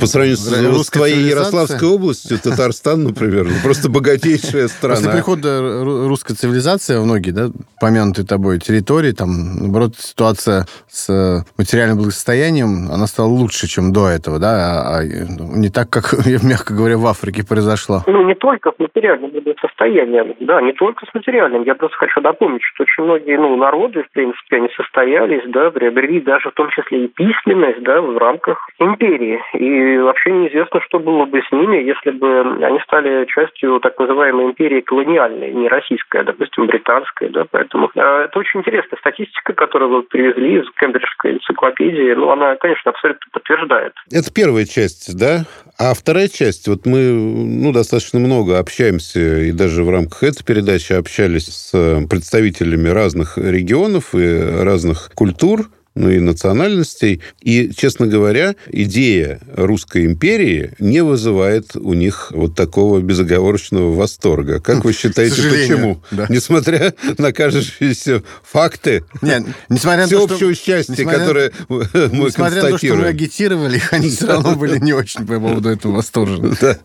По 0.00 0.06
сравнению 0.06 0.36
с, 0.36 0.86
с 0.86 0.90
твоей. 0.90 1.28
Ярославской 1.28 1.88
областью, 1.88 2.38
Татарстан, 2.38 3.02
например, 3.02 3.44
ну, 3.44 3.54
просто 3.64 3.90
богатейшая 3.90 4.68
После 4.68 4.68
страна. 4.68 5.10
прихода 5.12 5.48
ру- 5.58 6.06
русской 6.06 6.34
цивилизации 6.34 6.96
во 6.96 7.04
многие, 7.04 7.32
да, 7.32 7.48
помянутые 7.80 8.24
тобой 8.26 8.60
территории, 8.60 9.10
там, 9.10 9.58
наоборот, 9.58 9.96
ситуация 9.98 10.66
с 10.88 11.10
э, 11.10 11.42
материальным 11.58 11.98
благосостоянием, 11.98 12.90
она 12.92 13.06
стала 13.08 13.26
лучше, 13.26 13.66
чем 13.66 13.92
до 13.92 14.06
этого, 14.08 14.38
да, 14.38 14.82
а, 14.82 15.00
а, 15.00 15.02
ну, 15.02 15.56
не 15.56 15.68
так, 15.68 15.90
как, 15.90 16.14
мягко 16.42 16.74
говоря, 16.74 16.96
в 16.96 17.06
Африке 17.06 17.44
произошло. 17.44 18.04
Ну, 18.06 18.24
не 18.26 18.34
только 18.36 18.70
с 18.70 18.78
материальным 18.78 19.30
состоянием, 19.60 20.34
да, 20.40 20.60
не 20.62 20.72
только 20.72 21.06
с 21.06 21.14
материальным. 21.14 21.64
Я 21.64 21.74
просто 21.74 21.96
хочу 21.96 22.20
напомнить, 22.20 22.62
что 22.74 22.84
очень 22.84 23.04
многие 23.04 23.36
ну, 23.36 23.56
народы, 23.56 24.04
в 24.04 24.12
принципе, 24.12 24.56
они 24.56 24.68
состоялись, 24.76 25.42
да, 25.52 25.70
приобрели 25.70 26.19
даже 26.20 26.50
в 26.50 26.54
том 26.54 26.70
числе 26.70 27.04
и 27.04 27.08
письменность, 27.08 27.82
да, 27.82 28.00
в 28.00 28.16
рамках 28.18 28.68
империи. 28.78 29.40
И 29.54 29.98
вообще 29.98 30.30
неизвестно, 30.32 30.80
что 30.82 30.98
было 30.98 31.24
бы 31.24 31.42
с 31.42 31.52
ними, 31.52 31.78
если 31.78 32.10
бы 32.10 32.40
они 32.64 32.78
стали 32.80 33.26
частью 33.26 33.80
так 33.80 33.98
называемой 33.98 34.46
империи 34.46 34.80
колониальной, 34.80 35.52
не 35.52 35.68
российская, 35.68 36.20
а, 36.20 36.24
допустим, 36.24 36.66
британская, 36.66 37.30
да, 37.30 37.46
поэтому 37.50 37.90
э, 37.94 38.00
это 38.00 38.38
очень 38.38 38.60
интересная 38.60 38.98
статистика, 38.98 39.52
которую 39.54 39.90
вы 39.90 40.02
привезли 40.02 40.60
из 40.60 40.70
Кембриджской 40.78 41.32
энциклопедии, 41.32 42.12
ну, 42.14 42.30
она, 42.30 42.56
конечно, 42.56 42.90
абсолютно 42.90 43.26
подтверждает. 43.32 43.92
Это 44.12 44.32
первая 44.32 44.66
часть, 44.66 45.18
да? 45.18 45.44
А 45.78 45.94
вторая 45.94 46.28
часть, 46.28 46.68
вот 46.68 46.84
мы 46.84 47.12
ну, 47.12 47.72
достаточно 47.72 48.18
много 48.18 48.58
общаемся, 48.58 49.20
и 49.20 49.52
даже 49.52 49.82
в 49.82 49.90
рамках 49.90 50.22
этой 50.22 50.44
передачи 50.44 50.92
общались 50.92 51.46
с 51.46 52.06
представителями 52.08 52.88
разных 52.88 53.38
регионов 53.38 54.14
и 54.14 54.62
разных 54.62 55.10
культур, 55.14 55.60
ну 55.94 56.08
и 56.10 56.20
национальностей. 56.20 57.22
И, 57.40 57.72
честно 57.72 58.06
говоря, 58.06 58.54
идея 58.68 59.40
русской 59.56 60.06
империи 60.06 60.72
не 60.78 61.02
вызывает 61.02 61.76
у 61.76 61.94
них 61.94 62.32
вот 62.34 62.54
такого 62.56 63.00
безоговорочного 63.00 63.94
восторга. 63.94 64.60
Как 64.60 64.84
вы 64.84 64.92
считаете, 64.92 65.42
почему? 65.42 66.02
да. 66.10 66.26
Несмотря 66.28 66.92
на 67.18 67.32
кажущиеся 67.32 68.22
факты 68.42 69.04
Нет, 69.22 69.42
несмотря 69.68 70.02
на 70.02 70.08
то, 70.08 70.26
всеобщего 70.26 70.54
что... 70.54 70.64
счастья, 70.64 70.92
несмотря- 70.92 71.18
которое 71.18 71.52
мы 71.68 71.80
Несмотря 71.80 72.02
на 72.02 72.28
то, 72.28 72.30
что 72.30 72.56
мы 72.56 72.70
констатируем. 72.70 73.08
агитировали 73.08 73.76
их, 73.76 73.92
они 73.92 74.08
все 74.08 74.26
равно 74.26 74.56
были 74.56 74.78
не 74.78 74.92
очень 74.92 75.26
по 75.26 75.38
поводу 75.40 75.68
этого 75.68 75.96
восторжены. 75.96 76.54
Да. 76.60 76.76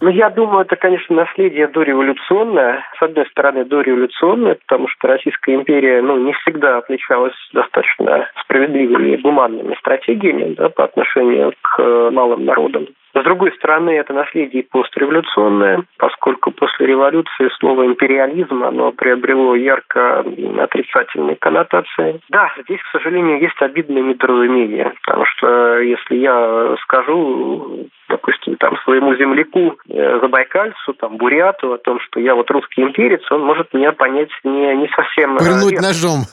Ну, 0.00 0.10
я 0.10 0.30
думаю, 0.30 0.64
это, 0.64 0.76
конечно, 0.76 1.16
наследие 1.16 1.68
дореволюционное. 1.68 2.82
С 2.98 3.02
одной 3.02 3.26
стороны, 3.30 3.64
дореволюционное, 3.64 4.56
потому 4.66 4.88
что 4.88 5.08
Российская 5.08 5.54
империя, 5.54 6.02
ну, 6.02 6.24
не 6.24 6.32
всегда 6.34 6.78
отличалась 6.78 7.34
достаточно 7.52 8.28
справедливыми 8.44 9.12
и 9.12 9.16
гуманными 9.16 9.74
стратегиями, 9.80 10.54
да, 10.54 10.68
по 10.68 10.84
отношению 10.84 11.52
к 11.62 11.80
э, 11.80 12.10
малым 12.10 12.44
народам. 12.44 12.86
С 13.14 13.22
другой 13.22 13.52
стороны, 13.52 13.90
это 13.90 14.12
наследие 14.12 14.64
постреволюционное, 14.64 15.84
поскольку 15.98 16.50
после 16.50 16.86
революции 16.86 17.48
слово 17.60 17.86
империализм, 17.86 18.64
оно 18.64 18.90
приобрело 18.90 19.54
ярко 19.54 20.24
отрицательные 20.58 21.36
коннотации. 21.36 22.20
Да, 22.30 22.50
здесь, 22.64 22.80
к 22.82 22.90
сожалению, 22.90 23.40
есть 23.40 23.60
обидное 23.62 24.02
недоразумение, 24.02 24.92
потому 25.04 25.24
что 25.26 25.78
если 25.78 26.16
я 26.16 26.74
скажу, 26.82 27.88
допустим, 28.08 28.56
там 28.56 28.76
своему 28.84 29.14
земляку 29.16 29.76
э, 29.88 30.20
забайкальцу, 30.20 30.94
там, 30.94 31.16
буряту 31.16 31.72
о 31.72 31.78
том, 31.78 32.00
что 32.00 32.20
я 32.20 32.34
вот 32.34 32.50
русский 32.50 32.82
имперец, 32.82 33.20
он 33.30 33.42
может 33.42 33.72
меня 33.72 33.92
понять 33.92 34.30
не, 34.44 34.74
не 34.76 34.88
совсем... 34.94 35.36
э, 35.36 35.38
Пырнуть 35.38 35.80
ножом. 35.80 36.20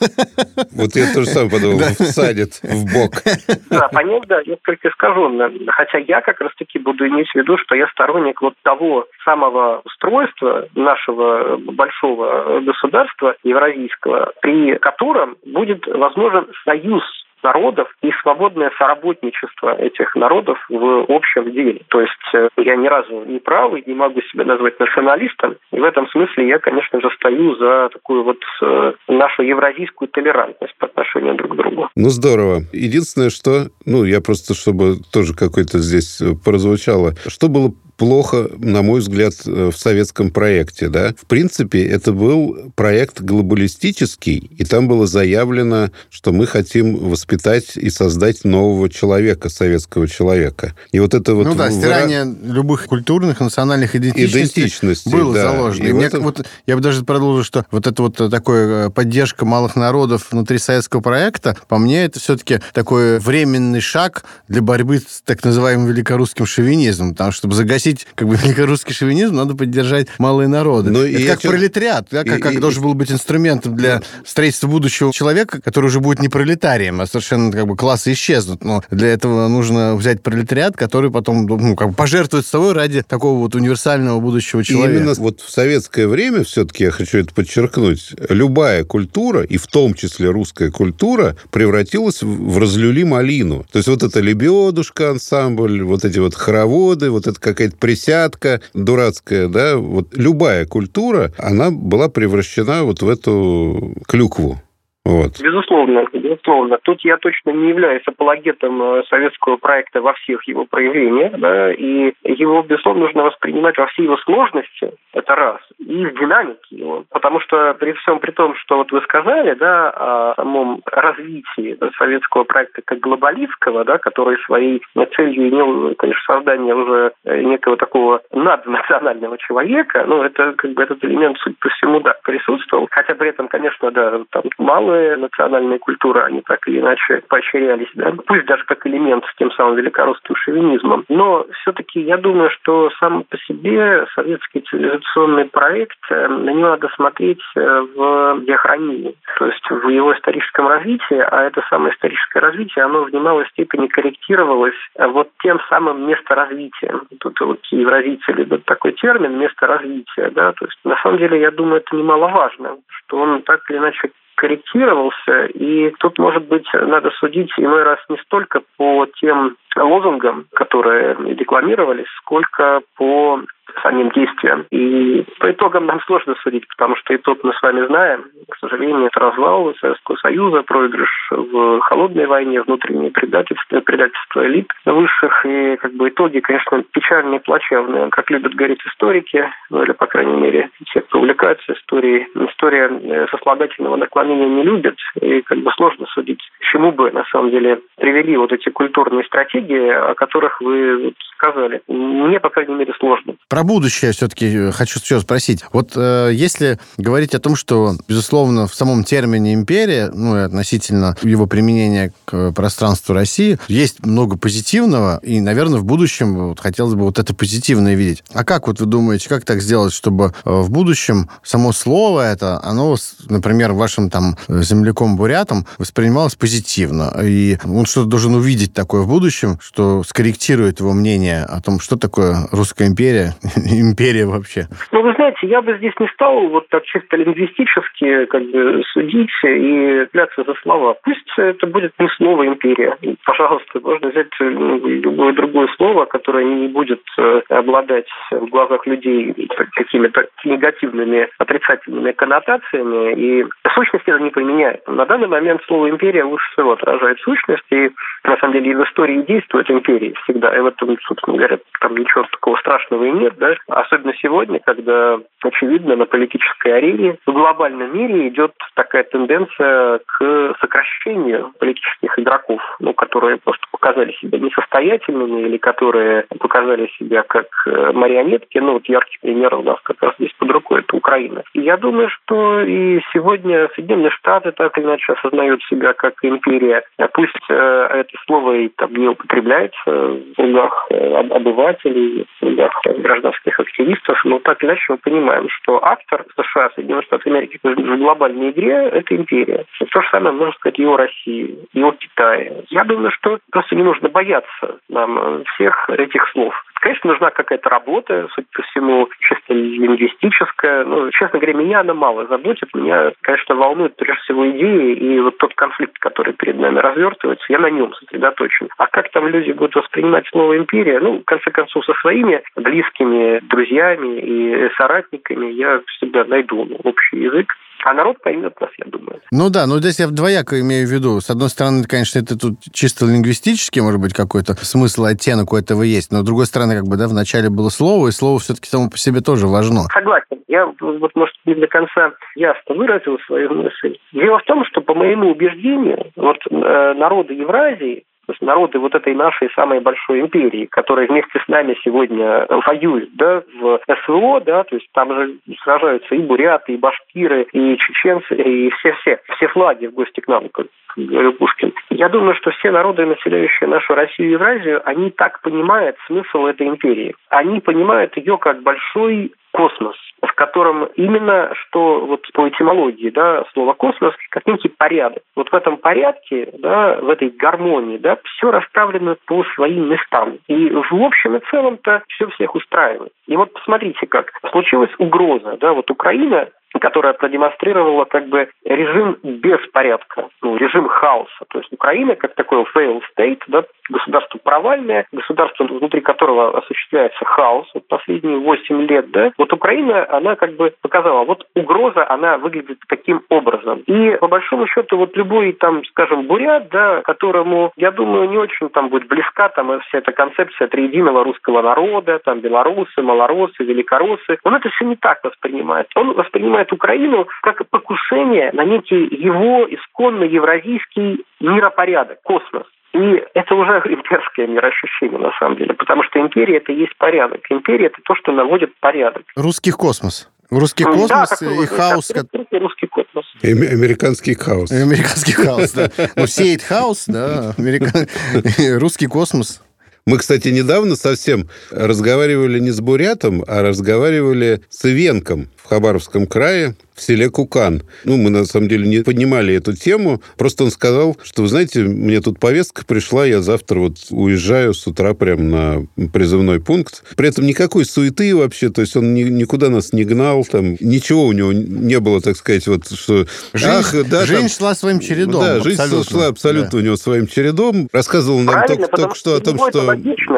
Вот 0.73 0.95
я 0.95 1.13
тоже 1.13 1.27
сам 1.27 1.49
подумал, 1.49 1.79
всадит 1.93 2.59
в 2.63 2.85
бок. 2.93 3.11
Да, 3.69 3.87
понять, 3.89 4.23
да, 4.27 4.41
несколько 4.45 4.89
искаженно. 4.89 5.49
Хотя 5.67 5.97
я 5.99 6.21
как 6.21 6.41
раз-таки 6.41 6.77
буду 6.79 7.07
иметь 7.07 7.29
в 7.31 7.35
виду, 7.35 7.57
что 7.57 7.75
я 7.75 7.87
сторонник 7.87 8.41
вот 8.41 8.53
того 8.63 9.07
самого 9.23 9.81
устройства 9.85 10.67
нашего 10.75 11.57
большого 11.57 12.59
государства 12.61 13.35
евразийского, 13.43 14.33
при 14.41 14.77
котором 14.77 15.37
будет 15.45 15.87
возможен 15.87 16.47
союз 16.65 17.03
народов 17.43 17.87
и 18.01 18.11
свободное 18.21 18.71
соработничество 18.77 19.75
этих 19.75 20.15
народов 20.15 20.57
в 20.69 21.05
общем 21.09 21.51
деле. 21.51 21.81
То 21.89 22.01
есть 22.01 22.11
э, 22.33 22.49
я 22.57 22.75
ни 22.75 22.87
разу 22.87 23.23
не 23.25 23.39
правый, 23.39 23.83
не 23.85 23.93
могу 23.93 24.21
себя 24.31 24.45
назвать 24.45 24.79
националистом, 24.79 25.55
и 25.71 25.79
в 25.79 25.83
этом 25.83 26.07
смысле 26.09 26.47
я, 26.47 26.59
конечно 26.59 27.01
же, 27.01 27.09
стою 27.15 27.55
за 27.55 27.89
такую 27.91 28.23
вот 28.23 28.37
э, 28.61 28.93
нашу 29.07 29.43
евразийскую 29.43 30.07
толерантность 30.09 30.75
по 30.77 30.87
отношению 30.87 31.35
друг 31.35 31.53
к 31.53 31.55
другу. 31.55 31.89
Ну, 31.95 32.09
здорово. 32.09 32.61
Единственное, 32.73 33.29
что, 33.29 33.69
ну, 33.85 34.03
я 34.03 34.21
просто, 34.21 34.53
чтобы 34.53 34.97
тоже 35.11 35.33
какой-то 35.35 35.79
здесь 35.79 36.21
э, 36.21 36.33
прозвучало, 36.43 37.13
что 37.27 37.47
было 37.47 37.71
плохо, 38.01 38.49
на 38.57 38.81
мой 38.81 38.99
взгляд, 39.01 39.33
э, 39.45 39.69
в 39.71 39.77
советском 39.77 40.31
проекте, 40.31 40.89
да. 40.89 41.13
В 41.15 41.27
принципе, 41.27 41.85
это 41.85 42.13
был 42.13 42.71
проект 42.75 43.21
глобалистический, 43.21 44.49
и 44.57 44.65
там 44.65 44.87
было 44.87 45.05
заявлено, 45.05 45.91
что 46.09 46.31
мы 46.33 46.47
хотим 46.47 46.95
воспитать 46.97 47.77
и 47.77 47.91
создать 47.91 48.43
нового 48.43 48.89
человека, 48.89 49.49
советского 49.49 50.07
человека. 50.07 50.73
И 50.91 50.99
вот 50.99 51.13
это 51.13 51.35
вот... 51.35 51.45
Ну 51.45 51.53
да, 51.53 51.67
выра- 51.69 51.71
стирание 51.77 52.25
любых 52.43 52.87
культурных, 52.87 53.39
национальных 53.39 53.95
идентичностей, 53.95 54.63
Идентичностей, 54.63 55.11
было 55.11 55.33
да. 55.35 55.51
заложено. 55.51 55.85
И 55.85 55.89
И 55.89 55.93
мне 55.93 56.05
этом- 56.05 56.23
вот, 56.23 56.43
я 56.65 56.75
бы 56.75 56.81
даже 56.81 57.05
продолжил, 57.05 57.43
что 57.43 57.67
вот 57.69 57.85
это 57.85 58.01
вот 58.01 58.15
такое 58.31 58.87
э, 58.87 58.89
поддержка 58.89 59.45
малых 59.45 59.75
народов 59.75 60.27
внутри 60.31 60.57
советского 60.57 61.01
проекта, 61.01 61.55
по 61.67 61.77
мне, 61.77 62.05
это 62.05 62.19
все-таки 62.19 62.61
такой 62.73 63.19
временный 63.19 63.79
шаг 63.81 64.23
для 64.47 64.63
борьбы 64.63 64.97
с 64.97 65.21
так 65.23 65.43
называемым 65.43 65.85
великорусским 65.87 66.47
шовинизмом. 66.47 67.11
Потому 67.11 67.31
что, 67.31 67.41
чтобы 67.41 67.55
загасить 67.55 67.90
как 68.15 68.27
бы 68.27 68.35
великорусский 68.43 68.93
шовинизм, 68.93 69.35
надо 69.35 69.55
поддержать 69.55 70.07
малые 70.17 70.47
народы. 70.47 70.89
Ну, 70.91 71.03
и 71.05 71.13
это 71.13 71.21
я 71.21 71.31
как 71.33 71.41
чё- 71.41 71.49
пролетариат, 71.49 72.07
да, 72.11 72.23
как, 72.23 72.39
и- 72.39 72.41
как 72.41 72.53
и- 72.53 72.57
должен 72.59 72.83
был 72.83 72.93
быть 72.93 73.11
инструментом 73.11 73.75
для 73.75 74.01
строительства 74.25 74.67
будущего 74.67 75.11
человека, 75.13 75.61
который 75.61 75.87
уже 75.87 75.99
будет 75.99 76.19
не 76.19 76.29
пролетарием, 76.29 77.01
а 77.01 77.07
совершенно 77.07 77.51
как 77.51 77.67
бы 77.67 77.75
классы 77.75 78.13
исчезнут. 78.13 78.63
Но 78.63 78.83
для 78.91 79.09
этого 79.09 79.47
нужно 79.47 79.95
взять 79.95 80.21
пролетариат, 80.23 80.75
который 80.77 81.11
потом 81.11 81.45
ну, 81.45 81.75
как 81.75 81.89
бы 81.89 81.93
пожертвует 81.93 82.45
собой 82.45 82.73
ради 82.73 83.01
такого 83.01 83.39
вот 83.39 83.55
универсального 83.55 84.19
будущего 84.19 84.61
И 84.61 84.63
человека. 84.63 84.99
именно 84.99 85.13
вот 85.15 85.41
в 85.41 85.49
советское 85.51 86.07
время, 86.07 86.43
все-таки 86.43 86.83
я 86.85 86.91
хочу 86.91 87.17
это 87.19 87.33
подчеркнуть, 87.33 88.11
любая 88.29 88.83
культура, 88.83 89.43
и 89.43 89.57
в 89.57 89.67
том 89.67 89.93
числе 89.93 90.29
русская 90.29 90.71
культура, 90.71 91.35
превратилась 91.51 92.21
в 92.21 92.57
разлюли 92.57 93.03
малину. 93.03 93.65
То 93.71 93.77
есть 93.79 93.87
вот 93.87 94.03
это 94.03 94.19
лебедушка 94.19 95.11
ансамбль, 95.11 95.81
вот 95.83 96.05
эти 96.05 96.19
вот 96.19 96.35
хороводы, 96.35 97.09
вот 97.09 97.27
это 97.27 97.39
какая-то 97.39 97.70
присядка 97.79 98.61
дурацкая, 98.73 99.47
да, 99.47 99.77
вот 99.77 100.15
любая 100.15 100.65
культура, 100.65 101.31
она 101.37 101.71
была 101.71 102.09
превращена 102.09 102.83
вот 102.83 103.01
в 103.01 103.09
эту 103.09 103.95
клюкву. 104.07 104.61
Вот. 105.03 105.41
Безусловно, 105.41 106.05
безусловно. 106.13 106.77
Тут 106.83 107.03
я 107.03 107.17
точно 107.17 107.49
не 107.51 107.69
являюсь 107.69 108.03
апологетом 108.05 108.81
э, 108.81 109.03
советского 109.09 109.57
проекта 109.57 109.99
во 109.99 110.13
всех 110.13 110.47
его 110.47 110.65
проявлениях, 110.65 111.33
да, 111.39 111.73
и 111.73 112.13
его, 112.23 112.61
безусловно, 112.61 113.05
нужно 113.05 113.23
воспринимать 113.23 113.77
во 113.77 113.87
всей 113.87 114.03
его 114.03 114.17
сложности, 114.17 114.91
это 115.13 115.35
раз, 115.35 115.59
и 115.79 116.05
в 116.05 116.19
динамике 116.19 116.59
его. 116.69 117.03
Потому 117.09 117.39
что 117.39 117.73
при 117.79 117.93
всем 117.93 118.19
при 118.19 118.31
том, 118.31 118.55
что 118.55 118.77
вот 118.77 118.91
вы 118.91 119.01
сказали, 119.01 119.55
да, 119.55 119.89
о 119.89 120.33
самом 120.35 120.81
развитии 120.85 121.75
да, 121.79 121.89
советского 121.97 122.43
проекта 122.43 122.83
как 122.85 122.99
глобалистского, 122.99 123.83
да, 123.83 123.97
который 123.97 124.37
своей 124.45 124.83
целью 125.15 125.49
имел, 125.49 125.95
конечно, 125.95 126.35
создание 126.35 126.75
уже 126.75 127.11
э, 127.25 127.41
некого 127.41 127.75
такого 127.75 128.21
наднационального 128.31 129.39
человека, 129.39 130.05
ну, 130.07 130.21
это 130.21 130.53
как 130.53 130.73
бы 130.73 130.83
этот 130.83 131.03
элемент, 131.03 131.37
судя 131.39 131.55
по 131.59 131.69
всему, 131.69 131.99
да, 132.01 132.15
присутствовал. 132.23 132.87
Хотя 132.91 133.15
при 133.15 133.29
этом, 133.29 133.47
конечно, 133.47 133.89
да, 133.89 134.21
там 134.29 134.43
малые 134.91 135.15
национальные 135.15 135.79
культуры, 135.79 136.21
они 136.21 136.41
так 136.41 136.67
или 136.67 136.79
иначе 136.79 137.21
поощрялись, 137.27 137.89
да, 137.95 138.13
пусть 138.25 138.45
даже 138.45 138.63
как 138.65 138.85
элемент 138.85 139.23
с 139.25 139.35
тем 139.37 139.51
самым 139.51 139.75
великорусским 139.75 140.35
шовинизмом. 140.35 141.05
Но 141.09 141.45
все-таки 141.61 142.01
я 142.01 142.17
думаю, 142.17 142.49
что 142.51 142.89
сам 142.99 143.23
по 143.23 143.37
себе 143.39 144.05
советский 144.15 144.61
цивилизационный 144.61 145.45
проект, 145.45 145.99
э, 146.09 146.27
на 146.27 146.49
него 146.49 146.69
надо 146.69 146.89
смотреть 146.95 147.41
э, 147.55 147.85
в 147.95 148.41
диахронии, 148.45 149.15
то 149.37 149.45
есть 149.45 149.69
в 149.69 149.87
его 149.89 150.13
историческом 150.13 150.67
развитии, 150.67 151.19
а 151.19 151.43
это 151.43 151.63
самое 151.69 151.93
историческое 151.93 152.39
развитие, 152.39 152.85
оно 152.85 153.03
в 153.03 153.13
немалой 153.13 153.47
степени 153.51 153.87
корректировалось 153.87 154.75
э, 154.95 155.07
вот 155.07 155.29
тем 155.41 155.59
самым 155.69 156.07
месторазвитием. 156.07 157.07
Тут 157.19 157.39
вот 157.41 157.59
евразийцы 157.71 158.31
любят 158.33 158.65
такой 158.65 158.93
термин 158.93 159.37
«место 159.37 159.67
развития», 159.67 160.31
да, 160.31 160.51
то 160.53 160.65
есть 160.65 160.77
на 160.83 160.97
самом 161.01 161.17
деле 161.17 161.39
я 161.39 161.51
думаю, 161.51 161.77
это 161.77 161.95
немаловажно, 161.95 162.77
что 162.87 163.17
он 163.17 163.41
так 163.43 163.61
или 163.69 163.77
иначе 163.77 164.11
корректировался, 164.41 165.45
и 165.53 165.91
тут, 165.99 166.17
может 166.17 166.47
быть, 166.47 166.65
надо 166.73 167.11
судить 167.19 167.51
иной 167.57 167.83
раз 167.83 167.99
не 168.09 168.17
столько 168.17 168.61
по 168.75 169.05
тем 169.19 169.55
лозунгам, 169.75 170.47
которые 170.53 171.15
декламировались, 171.35 172.07
сколько 172.17 172.81
по 172.97 173.41
самим 173.81 174.09
действиям. 174.11 174.65
И 174.71 175.25
по 175.39 175.51
итогам 175.51 175.85
нам 175.85 176.01
сложно 176.01 176.35
судить, 176.41 176.67
потому 176.67 176.95
что 176.95 177.15
итог 177.15 177.39
мы 177.43 177.53
с 177.53 177.61
вами 177.61 177.85
знаем. 177.87 178.25
К 178.49 178.57
сожалению, 178.57 179.05
это 179.05 179.19
развал 179.19 179.73
Советского 179.79 180.15
Союза, 180.17 180.63
проигрыш 180.63 181.09
в 181.31 181.79
холодной 181.81 182.25
войне, 182.25 182.61
внутреннее 182.61 183.11
предательство, 183.11 183.79
предательство 183.81 184.45
элит 184.45 184.67
высших. 184.85 185.45
И 185.45 185.77
как 185.77 185.93
бы 185.93 186.09
итоги, 186.09 186.39
конечно, 186.39 186.83
печальные 186.91 187.39
плачевные. 187.39 188.09
Как 188.09 188.29
любят 188.29 188.53
говорить 188.53 188.81
историки, 188.85 189.49
ну 189.69 189.83
или, 189.83 189.91
по 189.91 190.07
крайней 190.07 190.35
мере, 190.35 190.69
те, 190.93 191.01
кто 191.01 191.19
увлекается 191.19 191.73
историей, 191.73 192.27
история 192.49 192.89
э, 192.89 193.27
сослагательного 193.31 193.95
наклонения 193.95 194.47
не 194.47 194.63
любят. 194.63 194.95
И 195.19 195.41
как 195.41 195.59
бы 195.59 195.71
сложно 195.71 196.05
судить, 196.07 196.41
чему 196.71 196.91
бы, 196.91 197.11
на 197.11 197.23
самом 197.25 197.51
деле, 197.51 197.79
привели 197.97 198.37
вот 198.37 198.51
эти 198.51 198.69
культурные 198.69 199.23
стратегии, 199.25 199.89
о 199.89 200.13
которых 200.13 200.61
вы 200.61 201.13
сказали. 201.41 201.81
Мне, 201.87 202.39
по 202.39 202.49
крайней 202.49 202.75
мере, 202.75 202.93
сложно. 202.99 203.33
Про 203.49 203.63
будущее 203.63 204.11
все-таки 204.11 204.45
э, 204.45 204.71
хочу 204.71 204.99
еще 204.99 205.19
спросить. 205.19 205.63
Вот 205.73 205.93
э, 205.95 206.29
если 206.33 206.77
говорить 206.97 207.33
о 207.33 207.39
том, 207.39 207.55
что, 207.55 207.95
безусловно, 208.07 208.67
в 208.67 208.75
самом 208.75 209.03
термине 209.03 209.53
«империя», 209.53 210.11
ну 210.13 210.37
и 210.37 210.41
относительно 210.41 211.15
его 211.23 211.47
применения 211.47 212.13
к 212.25 212.51
пространству 212.51 213.13
России, 213.13 213.57
есть 213.67 214.05
много 214.05 214.37
позитивного, 214.37 215.19
и, 215.23 215.41
наверное, 215.41 215.79
в 215.79 215.85
будущем 215.85 216.49
вот, 216.49 216.59
хотелось 216.59 216.93
бы 216.93 217.05
вот 217.05 217.17
это 217.17 217.33
позитивное 217.33 217.95
видеть. 217.95 218.23
А 218.33 218.43
как 218.43 218.67
вот 218.67 218.79
вы 218.79 218.85
думаете, 218.85 219.27
как 219.27 219.43
так 219.43 219.61
сделать, 219.61 219.93
чтобы 219.93 220.25
э, 220.25 220.49
в 220.49 220.69
будущем 220.69 221.29
само 221.43 221.71
слово 221.71 222.31
это, 222.31 222.61
оно, 222.63 222.95
например, 223.29 223.73
вашим 223.73 224.09
там 224.09 224.37
земляком-бурятом 224.47 225.65
воспринималось 225.77 226.35
позитивно, 226.35 227.13
и 227.23 227.57
он 227.65 227.85
что-то 227.85 228.07
должен 228.07 228.35
увидеть 228.35 228.73
такое 228.73 229.01
в 229.01 229.07
будущем, 229.07 229.57
что 229.61 230.03
скорректирует 230.03 230.79
его 230.79 230.93
мнение 230.93 231.30
о 231.45 231.61
том, 231.61 231.79
что 231.79 231.97
такое 231.97 232.47
русская 232.51 232.87
империя, 232.87 233.33
империя 233.55 234.25
вообще? 234.25 234.67
Ну, 234.91 235.01
вы 235.01 235.13
знаете, 235.13 235.47
я 235.47 235.61
бы 235.61 235.77
здесь 235.77 235.93
не 235.99 236.07
стал 236.13 236.47
вот 236.47 236.67
так 236.69 236.83
чисто 236.85 237.17
лингвистически 237.17 238.25
как 238.25 238.43
бы 238.51 238.83
судить 238.93 239.29
и 239.43 240.05
кляться 240.11 240.43
за 240.43 240.53
слова. 240.61 240.95
Пусть 241.03 241.31
это 241.37 241.67
будет 241.67 241.93
не 241.99 242.07
слово 242.17 242.47
«империя». 242.47 242.97
Пожалуйста, 243.25 243.79
можно 243.79 244.09
взять 244.09 244.27
ну, 244.39 244.77
любое 244.87 245.33
другое 245.33 245.67
слово, 245.77 246.05
которое 246.05 246.45
не 246.45 246.67
будет 246.67 247.01
э, 247.17 247.41
обладать 247.49 248.07
в 248.31 248.47
глазах 248.47 248.85
людей 248.85 249.33
какими-то 249.73 250.27
негативными, 250.45 251.27
отрицательными 251.37 252.11
коннотациями, 252.11 253.13
и 253.13 253.45
сущность 253.73 254.07
это 254.07 254.19
не 254.19 254.29
поменяет. 254.29 254.87
На 254.87 255.05
данный 255.05 255.27
момент 255.27 255.61
слово 255.67 255.89
«империя» 255.89 256.23
лучше 256.23 256.45
всего 256.53 256.73
отражает 256.73 257.19
сущность, 257.19 257.63
и 257.71 257.91
на 258.23 258.37
самом 258.37 258.53
деле 258.53 258.71
и 258.71 258.75
в 258.75 258.83
истории 258.83 259.21
действует 259.23 259.69
империи 259.69 260.13
всегда, 260.23 260.55
и 260.55 260.59
в 260.59 260.65
этом, 260.67 260.97
собственно 261.21 261.37
говоря, 261.37 261.59
там 261.79 261.95
ничего 261.95 262.25
такого 262.31 262.57
страшного 262.57 263.03
и 263.05 263.11
нет, 263.11 263.35
да, 263.37 263.55
особенно 263.67 264.13
сегодня, 264.21 264.59
когда, 264.59 265.19
очевидно, 265.43 265.95
на 265.95 266.05
политической 266.05 266.77
арене 266.77 267.17
в 267.25 267.31
глобальном 267.31 267.95
мире 267.95 268.27
идет 268.29 268.53
такая 268.75 269.03
тенденция 269.03 269.99
к 270.05 270.55
сокращению 270.59 271.51
политических 271.59 272.17
игроков, 272.19 272.61
ну, 272.79 272.93
которые 272.93 273.37
просто 273.37 273.65
показали 273.81 274.13
себя 274.13 274.37
несостоятельными 274.37 275.41
или 275.41 275.57
которые 275.57 276.25
показали 276.39 276.87
себя 276.99 277.23
как 277.23 277.47
э, 277.65 277.91
марионетки. 277.91 278.59
Ну, 278.59 278.73
вот 278.73 278.87
яркий 278.87 279.17
пример 279.21 279.55
у 279.55 279.63
нас 279.63 279.77
как 279.83 280.01
раз 280.01 280.13
здесь 280.19 280.33
под 280.37 280.51
рукой, 280.51 280.81
это 280.81 280.95
Украина. 280.95 281.43
И 281.53 281.61
я 281.61 281.77
думаю, 281.77 282.09
что 282.09 282.61
и 282.61 283.01
сегодня 283.11 283.69
Соединенные 283.75 284.11
Штаты 284.11 284.51
так 284.51 284.77
или 284.77 284.85
иначе 284.85 285.13
осознают 285.13 285.61
себя 285.63 285.93
как 285.93 286.13
империя. 286.21 286.83
Пусть 287.13 287.35
э, 287.49 287.53
это 287.53 288.11
слово 288.27 288.53
и 288.57 288.69
там 288.69 288.93
не 288.95 289.07
употребляется 289.07 289.75
в 289.85 290.33
кругах 290.35 290.87
э, 290.91 291.15
обывателей, 291.31 292.25
в 292.25 292.39
кругах 292.39 292.81
гражданских 292.99 293.59
активистов, 293.59 294.21
но 294.25 294.39
так 294.39 294.61
или 294.63 294.69
иначе 294.69 294.85
мы 294.89 294.97
понимаем, 294.97 295.49
что 295.49 295.83
актор 295.83 296.25
США, 296.35 296.69
Соединенные 296.75 297.03
Штаты 297.03 297.29
Америки 297.29 297.59
в 297.63 297.97
глобальной 297.97 298.51
игре– 298.51 298.89
это 298.93 299.15
империя. 299.15 299.65
То 299.91 300.01
же 300.01 300.07
самое 300.11 300.35
можно 300.35 300.53
сказать 300.53 300.79
и 300.79 300.85
о 300.85 300.97
России, 300.97 301.57
и 301.73 301.81
о 301.81 301.91
Китае. 301.93 302.63
Я 302.69 302.83
думаю, 302.83 303.11
что 303.11 303.39
просто 303.71 303.75
не 303.75 303.83
нужно 303.83 304.09
бояться 304.09 304.79
нам 304.89 305.43
всех 305.53 305.89
этих 305.89 306.27
слов. 306.31 306.53
Конечно, 306.81 307.11
нужна 307.11 307.29
какая-то 307.29 307.69
работа, 307.69 308.27
судя 308.33 308.47
по 308.53 308.63
всему, 308.63 309.07
чисто 309.19 309.53
лингвистическая. 309.53 310.83
Ну, 310.83 311.11
честно 311.11 311.39
говоря, 311.39 311.53
меня 311.53 311.81
она 311.81 311.93
мало 311.93 312.25
заботит. 312.25 312.73
Меня, 312.73 313.11
конечно, 313.21 313.55
волнует 313.55 313.95
прежде 313.95 314.21
всего 314.23 314.49
идеи 314.49 314.95
и 314.95 315.19
вот 315.19 315.37
тот 315.37 315.53
конфликт, 315.53 315.97
который 315.99 316.33
перед 316.33 316.57
нами 316.57 316.79
развертывается, 316.79 317.45
я 317.49 317.59
на 317.59 317.69
нем 317.69 317.93
сосредоточен. 317.93 318.69
А 318.77 318.87
как 318.87 319.11
там 319.11 319.27
люди 319.27 319.51
будут 319.51 319.75
воспринимать 319.75 320.27
слово 320.27 320.57
«империя»? 320.57 320.99
Ну, 320.99 321.19
в 321.19 321.25
конце 321.25 321.51
концов, 321.51 321.85
со 321.85 321.93
своими 322.01 322.41
близкими, 322.55 323.39
друзьями 323.47 324.19
и 324.19 324.69
соратниками 324.75 325.51
я 325.51 325.81
всегда 325.85 326.23
найду 326.25 326.67
общий 326.83 327.17
язык. 327.17 327.53
А 327.83 327.93
народ 327.93 328.21
поймет 328.21 328.59
нас, 328.59 328.69
я 328.77 328.85
думаю. 328.91 329.21
Ну 329.31 329.49
да, 329.49 329.65
но 329.65 329.79
здесь 329.79 329.99
я 329.99 330.07
двояко 330.07 330.59
имею 330.61 330.87
в 330.87 330.91
виду. 330.91 331.19
С 331.19 331.29
одной 331.29 331.49
стороны, 331.49 331.83
конечно, 331.83 332.19
это 332.19 332.37
тут 332.37 332.59
чисто 332.73 333.05
лингвистический, 333.05 333.81
может 333.81 333.99
быть, 333.99 334.13
какой-то 334.13 334.53
смысл, 334.53 335.05
оттенок 335.05 335.53
у 335.53 335.57
этого 335.57 335.83
есть. 335.83 336.11
Но 336.11 336.19
с 336.19 336.25
другой 336.25 336.45
стороны, 336.45 336.75
как 336.75 336.85
бы, 336.85 336.97
да, 336.97 337.07
вначале 337.07 337.49
было 337.49 337.69
слово, 337.69 338.07
и 338.07 338.11
слово 338.11 338.39
все-таки 338.39 338.69
само 338.69 338.89
по 338.89 338.97
себе 338.97 339.21
тоже 339.21 339.47
важно. 339.47 339.83
Согласен. 339.93 340.43
Я, 340.47 340.65
вот, 340.79 341.11
может, 341.15 341.35
не 341.45 341.55
до 341.55 341.67
конца 341.67 342.11
ясно 342.35 342.75
выразил 342.75 343.17
свою 343.25 343.53
мысль. 343.53 343.97
Дело 344.11 344.39
в 344.39 344.43
том, 344.43 344.65
что, 344.65 344.81
по 344.81 344.93
моему 344.93 345.31
убеждению, 345.31 346.11
вот 346.15 346.37
э, 346.49 346.93
народы 346.93 347.33
Евразии 347.33 348.03
народы 348.39 348.79
вот 348.79 348.95
этой 348.95 349.13
нашей 349.13 349.49
самой 349.51 349.79
большой 349.79 350.21
империи, 350.21 350.65
которые 350.65 351.07
вместе 351.07 351.39
с 351.43 351.47
нами 351.47 351.77
сегодня 351.83 352.45
воюют, 352.65 353.09
да, 353.15 353.43
в 353.59 353.79
СВО, 354.05 354.41
да, 354.41 354.63
то 354.63 354.75
есть 354.75 354.87
там 354.93 355.13
же 355.13 355.35
сражаются 355.63 356.15
и 356.15 356.19
буряты, 356.19 356.73
и 356.73 356.77
башкиры, 356.77 357.47
и 357.51 357.77
чеченцы, 357.77 358.35
и 358.35 358.69
все-все, 358.71 359.19
все 359.35 359.47
флаги 359.47 359.87
в 359.87 359.93
гости 359.93 360.19
к 360.19 360.27
нам, 360.27 360.49
как 360.49 360.67
говорил 360.95 361.33
Пушкин. 361.33 361.73
Я 361.89 362.09
думаю, 362.09 362.35
что 362.35 362.51
все 362.51 362.71
народы, 362.71 363.05
населяющие 363.05 363.67
нашу 363.67 363.95
Россию 363.95 364.29
и 364.29 364.31
Евразию, 364.33 364.81
они 364.85 365.09
так 365.11 365.41
понимают 365.41 365.95
смысл 366.07 366.45
этой 366.45 366.67
империи. 366.67 367.15
Они 367.29 367.59
понимают 367.59 368.15
ее 368.17 368.37
как 368.37 368.61
большой 368.61 369.31
космос, 369.53 369.95
котором 370.41 370.85
именно 370.95 371.53
что 371.53 372.03
вот 372.07 372.25
по 372.33 372.49
этимологии, 372.49 373.11
да, 373.11 373.43
слово 373.53 373.73
космос, 373.73 374.15
как 374.31 374.47
некий 374.47 374.69
порядок. 374.69 375.21
Вот 375.35 375.49
в 375.51 375.53
этом 375.53 375.77
порядке, 375.77 376.49
да, 376.57 376.95
в 376.99 377.09
этой 377.09 377.29
гармонии, 377.29 377.99
да, 377.99 378.17
все 378.23 378.49
расставлено 378.49 379.17
по 379.27 379.43
своим 379.53 379.89
местам. 379.89 380.39
И 380.47 380.69
в 380.71 381.03
общем 381.03 381.35
и 381.35 381.41
целом-то 381.51 382.01
все 382.07 382.27
всех 382.29 382.55
устраивает. 382.55 383.11
И 383.27 383.37
вот 383.37 383.53
посмотрите 383.53 384.07
как. 384.07 384.31
Случилась 384.49 384.89
угроза, 384.97 385.57
да, 385.59 385.73
вот 385.73 385.91
Украина 385.91 386.47
которая 386.79 387.13
продемонстрировала 387.13 388.05
как 388.05 388.27
бы 388.27 388.49
режим 388.65 389.17
беспорядка, 389.23 390.29
ну, 390.41 390.57
режим 390.57 390.87
хаоса. 390.87 391.45
То 391.49 391.59
есть 391.59 391.71
Украина 391.71 392.15
как 392.15 392.35
такой 392.35 392.63
fail 392.75 393.01
state, 393.15 393.41
да, 393.47 393.63
государство 393.89 394.37
провальное, 394.37 395.05
государство, 395.11 395.65
внутри 395.65 396.01
которого 396.01 396.57
осуществляется 396.57 397.23
хаос 397.25 397.67
вот 397.73 397.87
последние 397.87 398.37
8 398.37 398.81
лет, 398.87 399.11
да, 399.11 399.31
вот 399.37 399.53
Украина, 399.53 400.05
она 400.09 400.35
как 400.35 400.55
бы 400.55 400.73
показала, 400.81 401.25
вот 401.25 401.45
угроза, 401.55 402.07
она 402.09 402.37
выглядит 402.37 402.79
таким 402.87 403.21
образом. 403.29 403.79
И 403.87 404.17
по 404.17 404.27
большому 404.27 404.67
счету 404.67 404.97
вот 404.97 405.15
любой 405.15 405.53
там, 405.53 405.83
скажем, 405.85 406.27
бурят, 406.27 406.69
да, 406.69 407.01
которому, 407.01 407.71
я 407.75 407.91
думаю, 407.91 408.29
не 408.29 408.37
очень 408.37 408.69
там 408.69 408.89
будет 408.89 409.07
близка 409.07 409.49
там 409.49 409.79
вся 409.81 409.97
эта 409.97 410.11
концепция 410.11 410.67
триединого 410.67 411.23
русского 411.23 411.61
народа, 411.61 412.19
там 412.19 412.39
белорусы, 412.39 413.01
малоросы, 413.01 413.63
великороссы, 413.63 414.37
он 414.43 414.55
это 414.55 414.69
все 414.69 414.85
не 414.85 414.95
так 414.95 415.23
воспринимает. 415.23 415.87
Он 415.95 416.13
воспринимает 416.13 416.60
Украину 416.71 417.27
как 417.41 417.67
покушение 417.69 418.51
на 418.53 418.63
некий 418.63 419.07
его 419.15 419.67
исконно 419.69 420.23
евразийский 420.23 421.23
миропорядок, 421.39 422.21
космос. 422.23 422.65
И 422.93 423.23
это 423.33 423.55
уже 423.55 423.71
имперское 423.85 424.47
мироощущение, 424.47 425.19
на 425.19 425.31
самом 425.39 425.57
деле, 425.57 425.73
потому 425.73 426.03
что 426.03 426.19
империя– 426.19 426.57
это 426.57 426.71
и 426.71 426.79
есть 426.79 426.97
порядок. 426.97 427.41
Империя– 427.49 427.85
это 427.87 427.97
то, 428.03 428.15
что 428.15 428.31
наводит 428.31 428.75
порядок. 428.79 429.23
Русский 429.35 429.71
космос. 429.71 430.29
Русский 430.49 430.83
космос 430.83 431.39
да, 431.39 431.63
и 431.63 431.65
хаос. 431.65 432.11
Русский 432.51 432.87
космос. 432.87 433.25
Американский 433.41 434.35
хаос. 434.35 434.69
Американский 434.69 435.31
хаос, 435.31 435.71
да. 435.71 435.89
Ну, 436.17 436.27
сеет 436.27 436.61
хаос, 436.61 437.05
да. 437.07 437.53
Русский 438.79 439.07
космос. 439.07 439.61
Мы, 440.05 440.17
кстати, 440.17 440.49
недавно 440.49 440.95
совсем 440.95 441.47
разговаривали 441.69 442.59
не 442.59 442.71
с 442.71 442.81
бурятом, 442.81 443.43
а 443.47 443.61
разговаривали 443.61 444.61
с 444.67 444.83
ивенком 444.83 445.47
в 445.63 445.69
Хабаровском 445.69 446.27
крае, 446.27 446.75
в 447.01 447.01
селе 447.01 447.29
Кукан. 447.29 447.83
Ну, 448.03 448.17
мы, 448.17 448.29
на 448.29 448.45
самом 448.45 448.67
деле, 448.67 448.87
не 448.87 449.03
поднимали 449.03 449.55
эту 449.55 449.75
тему. 449.75 450.21
Просто 450.37 450.65
он 450.65 450.71
сказал, 450.71 451.17
что, 451.23 451.41
вы 451.41 451.47
знаете, 451.47 451.81
мне 451.81 452.21
тут 452.21 452.39
повестка 452.39 452.85
пришла, 452.85 453.25
я 453.25 453.41
завтра 453.41 453.79
вот 453.79 453.97
уезжаю 454.11 454.73
с 454.73 454.85
утра 454.85 455.13
прям 455.13 455.49
на 455.49 455.87
призывной 456.13 456.59
пункт. 456.59 457.03
При 457.15 457.29
этом 457.29 457.45
никакой 457.45 457.85
суеты 457.85 458.35
вообще, 458.35 458.69
то 458.69 458.81
есть 458.81 458.95
он 458.95 459.13
ни, 459.13 459.23
никуда 459.23 459.69
нас 459.69 459.93
не 459.93 460.03
гнал, 460.03 460.45
там, 460.45 460.77
ничего 460.79 461.25
у 461.25 461.31
него 461.31 461.51
не 461.53 461.99
было, 461.99 462.21
так 462.21 462.37
сказать, 462.37 462.67
вот, 462.67 462.91
что... 462.91 463.25
Жизнь, 463.53 463.69
ах, 463.69 463.95
да, 464.07 464.25
жизнь 464.25 464.41
там, 464.41 464.49
шла 464.49 464.75
своим 464.75 464.99
чередом. 464.99 465.41
Да, 465.41 465.59
жизнь 465.61 465.81
абсолютно. 465.81 466.11
шла 466.11 466.27
абсолютно 466.27 466.71
да. 466.71 466.77
у 466.77 466.81
него 466.81 466.97
своим 466.97 467.27
чередом. 467.27 467.87
Рассказывал 467.91 468.41
нам 468.41 468.67
только, 468.67 468.87
только 468.87 469.15
что 469.15 469.35
о 469.35 469.39
том, 469.39 469.57
что 469.57 469.95